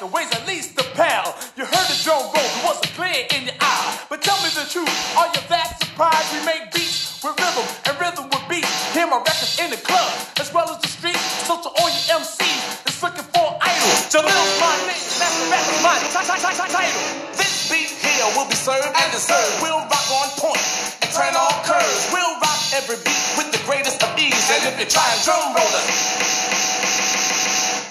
[0.03, 1.35] It weighs at least a pound.
[1.57, 4.01] You heard the drum roll, it wasn't clear in your eye.
[4.09, 7.95] But tell me the truth, are you that surprised we make beats with rhythm and
[8.01, 8.71] rhythm with beats?
[8.97, 10.09] Hear my records in the club
[10.41, 11.21] as well as the street.
[11.45, 15.05] So to all your MCs that's looking for an idol, Jalil's my name,
[15.53, 17.05] that's my ti- ti- ti- title.
[17.37, 19.55] This beat here will be served and deserved.
[19.61, 20.65] We'll rock on point
[21.05, 22.09] and turn all curves.
[22.13, 24.49] We'll rock every beat with the greatest of ease.
[24.57, 25.73] And if you try and drum roll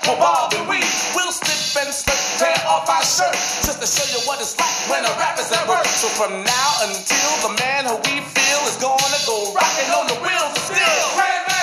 [0.03, 0.80] for Bob and we
[1.15, 4.77] will slip and slip, tear off our shirts just to show you what it's like
[4.89, 5.85] when a rapper's at work.
[5.85, 10.17] So from now until the man who we feel is gonna go rocking on the
[10.21, 11.59] wheels of steel.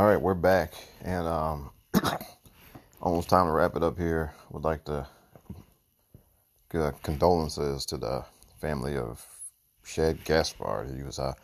[0.00, 0.72] All right, we're back,
[1.04, 1.70] and um,
[3.02, 4.32] almost time to wrap it up here.
[4.48, 5.06] Would like to
[6.72, 8.24] give uh, condolences to the
[8.62, 9.22] family of
[9.84, 10.96] Shad Gaspard.
[10.96, 11.36] He was a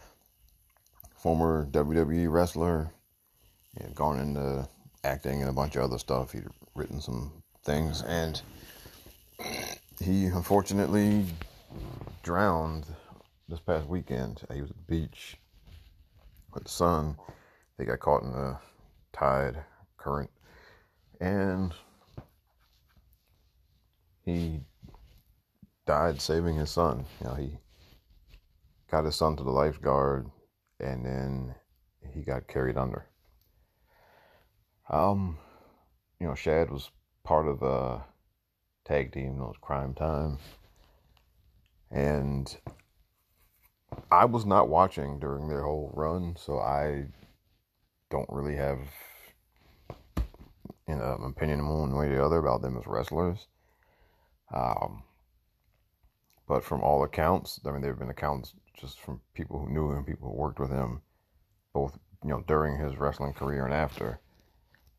[1.18, 2.90] former WWE wrestler.
[3.76, 4.66] He had gone into
[5.04, 6.32] acting and a bunch of other stuff.
[6.32, 7.30] He'd written some
[7.62, 8.40] things, and
[10.02, 11.26] he unfortunately
[12.22, 12.86] drowned
[13.50, 14.40] this past weekend.
[14.50, 15.36] He was at the beach
[16.54, 17.16] with the sun.
[17.78, 18.58] They got caught in the
[19.12, 19.62] tide
[19.98, 20.30] current,
[21.20, 21.74] and
[24.24, 24.60] he
[25.86, 27.04] died saving his son.
[27.20, 27.58] You know, he
[28.90, 30.30] got his son to the lifeguard,
[30.80, 31.54] and then
[32.12, 33.06] he got carried under.
[34.88, 35.38] Um,
[36.18, 36.90] you know, Shad was
[37.24, 38.04] part of a
[38.86, 40.38] tag team, known as Crime Time,
[41.90, 42.56] and
[44.10, 47.06] I was not watching during their whole run, so I
[48.10, 48.78] don't really have
[50.86, 53.46] an opinion one way or the other about them as wrestlers.
[54.54, 55.02] Um,
[56.48, 59.90] but from all accounts, I mean, there have been accounts just from people who knew
[59.92, 61.02] him, people who worked with him,
[61.72, 64.20] both you know during his wrestling career and after.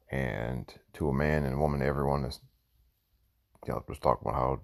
[0.10, 2.42] And to a man and woman, everyone is
[3.66, 4.62] you know just talking about how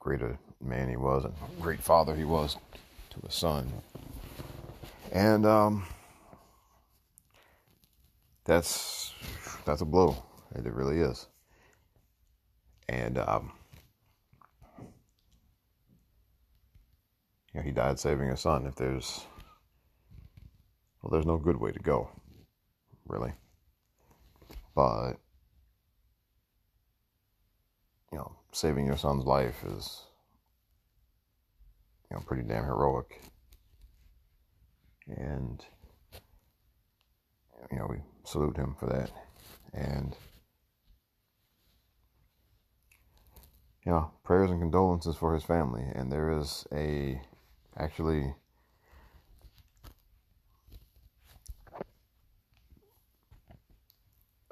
[0.00, 2.56] great a man he was and great father he was
[3.10, 3.70] to his son.
[5.12, 5.86] And um,
[8.44, 9.12] that's
[9.64, 10.24] that's a blow.
[10.54, 11.28] It really is.
[12.88, 13.52] And um,
[17.52, 18.66] you know, he died saving his son.
[18.66, 19.24] If there's
[21.02, 22.10] well, there's no good way to go,
[23.06, 23.32] really.
[24.74, 25.12] But
[28.10, 30.02] you know, saving your son's life is
[32.10, 33.20] you know pretty damn heroic.
[35.08, 35.64] And
[37.70, 39.10] you know, we salute him for that.
[39.72, 40.16] And
[43.84, 45.84] you know, prayers and condolences for his family.
[45.94, 47.20] And there is a
[47.76, 48.34] actually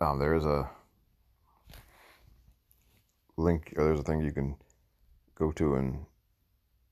[0.01, 0.68] um, there is a
[3.36, 4.56] link or there's a thing you can
[5.36, 6.05] go to and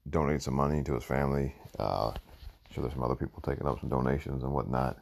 [0.09, 1.55] donate some money to his family.
[1.79, 4.99] Uh, I'm sure there's some other people taking up some donations and whatnot.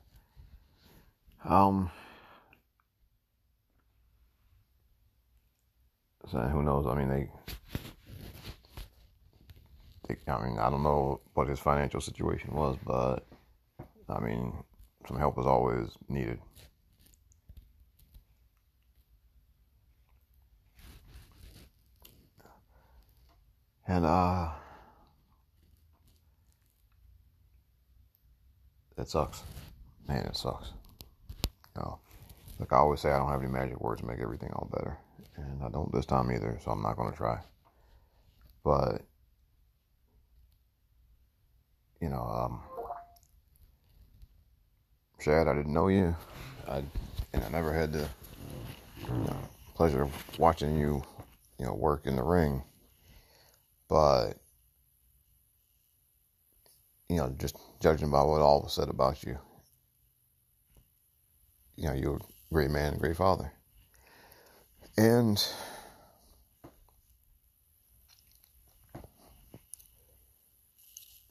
[1.46, 1.92] Um,
[6.28, 6.86] so who knows?
[6.86, 7.30] I mean, they,
[10.08, 13.24] they, I mean, I don't know what his financial situation was, but
[14.08, 14.52] I mean,
[15.06, 16.40] some help is always needed.
[23.86, 24.48] And uh,
[28.98, 29.44] it sucks,
[30.08, 30.26] man.
[30.26, 30.72] It sucks.
[31.76, 31.98] Know,
[32.58, 34.96] like I always say, I don't have any magic words to make everything all better,
[35.36, 36.58] and I don't this time either.
[36.64, 37.38] So I'm not going to try.
[38.64, 39.02] But
[42.00, 42.60] you know, um,
[45.20, 46.14] Shad, I didn't know you.
[46.68, 46.82] I
[47.32, 48.08] and I never had the
[49.02, 49.36] you know,
[49.74, 51.02] pleasure of watching you,
[51.58, 52.62] you know, work in the ring.
[53.88, 54.34] But
[57.08, 59.38] you know, just judging by what all was said about you,
[61.76, 63.52] you know, you're a great man, a great father.
[64.96, 65.42] And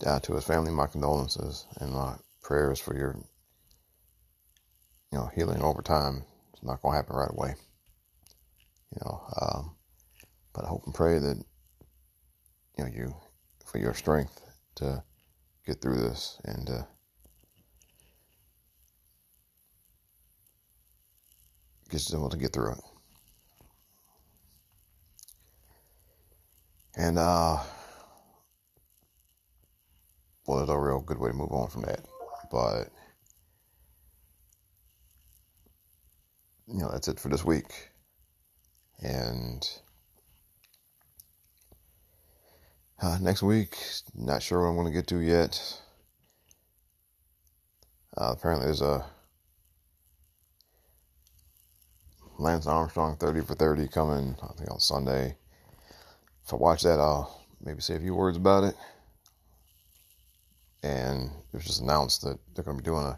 [0.05, 3.15] uh, to his family, my condolences and my prayers for your,
[5.11, 6.23] you know, healing over time.
[6.53, 7.55] It's not going to happen right away.
[8.91, 9.75] You know, um,
[10.53, 11.43] but I hope and pray that
[12.77, 13.15] you know you
[13.65, 14.41] for your strength
[14.75, 15.03] to
[15.65, 16.83] get through this and uh,
[21.89, 22.79] get able to get through it.
[26.97, 27.57] And uh,
[30.47, 32.05] well, there's a real good way to move on from that,
[32.51, 32.89] but
[36.67, 37.89] you know that's it for this week,
[39.01, 39.67] and.
[43.01, 43.77] Uh, next week,
[44.15, 45.81] not sure what I'm going to get to yet.
[48.17, 49.05] Uh, apparently, there's a
[52.37, 55.35] Lance Armstrong 30 for 30 coming, I think on Sunday.
[56.45, 58.75] If I watch that, I'll maybe say a few words about it.
[60.83, 63.17] And it was just announced that they're going to be doing a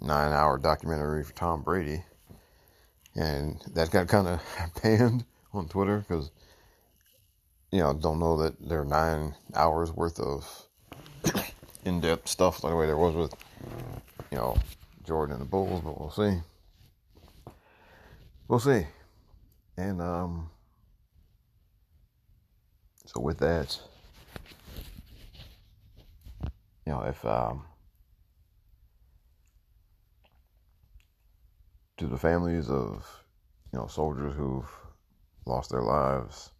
[0.00, 2.04] nine hour documentary for Tom Brady.
[3.16, 4.40] And that got kind of
[4.82, 6.30] banned on Twitter because
[7.70, 10.66] you know, don't know that there are nine hours worth of
[11.84, 13.34] in depth stuff like the way there was with,
[14.30, 14.56] you know,
[15.06, 16.38] Jordan and the Bulls, but we'll see.
[18.48, 18.86] We'll see.
[19.76, 20.50] And um
[23.06, 23.78] so with that,
[26.86, 27.64] you know, if um
[31.98, 33.06] to the families of,
[33.72, 34.70] you know, soldiers who've
[35.46, 36.50] lost their lives,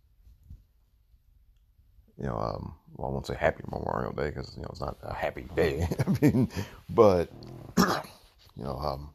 [2.18, 4.96] you know, um, well, I won't say happy Memorial Day because you know it's not
[5.02, 5.88] a happy day.
[6.06, 6.50] I mean,
[6.90, 7.30] but
[7.78, 9.10] you know, um,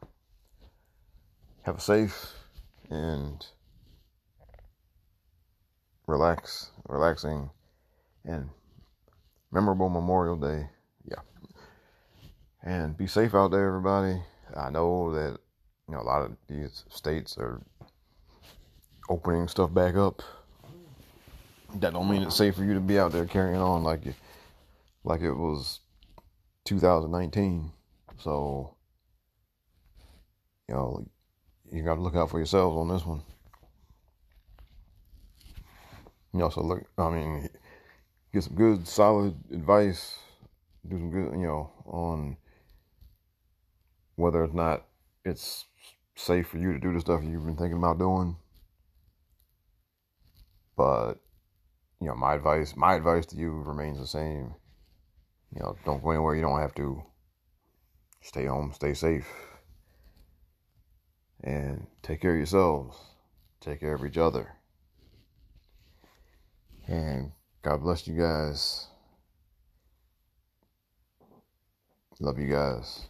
[1.62, 2.32] have a safe
[2.90, 3.44] and
[6.06, 7.50] relax, relaxing,
[8.24, 8.48] and
[9.52, 10.68] memorable Memorial Day.
[11.08, 11.22] Yeah,
[12.62, 14.22] and be safe out there, everybody.
[14.56, 15.38] I know that
[15.88, 17.60] you know a lot of these states are
[19.08, 20.22] opening stuff back up
[21.80, 24.14] that don't mean it's safe for you to be out there carrying on like it,
[25.02, 25.80] like it was
[26.64, 27.72] 2019.
[28.18, 28.76] So,
[30.68, 31.06] you know,
[31.74, 33.22] you got to look out for yourselves on this one.
[36.32, 37.48] You know, so look, I mean,
[38.32, 40.18] get some good, solid advice.
[40.88, 42.36] Do some good, you know, on
[44.14, 44.84] whether or not
[45.24, 45.64] it's
[46.14, 48.36] safe for you to do the stuff you've been thinking about doing.
[50.76, 51.14] But
[52.00, 54.54] you know, my advice, my advice to you remains the same.
[55.52, 57.02] You know, don't go anywhere you don't have to.
[58.20, 59.26] Stay home, stay safe,
[61.44, 62.96] and take care of yourselves.
[63.60, 64.56] Take care of each other.
[66.88, 68.88] And God bless you guys.
[72.18, 73.06] Love you guys.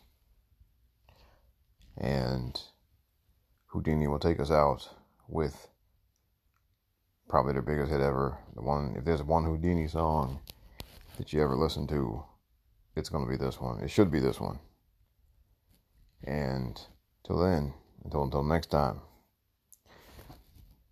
[1.97, 2.61] And
[3.73, 4.89] Whodini will take us out
[5.29, 5.69] with
[7.29, 8.39] probably their biggest hit ever.
[8.57, 10.41] The one, if there's one Whodini song
[11.19, 12.25] that you ever listen to,
[12.97, 13.81] it's going to be this one.
[13.81, 14.59] It should be this one.
[16.25, 16.81] And
[17.25, 17.75] till then,
[18.05, 19.01] until until next time,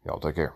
[0.05, 0.55] y'all take care.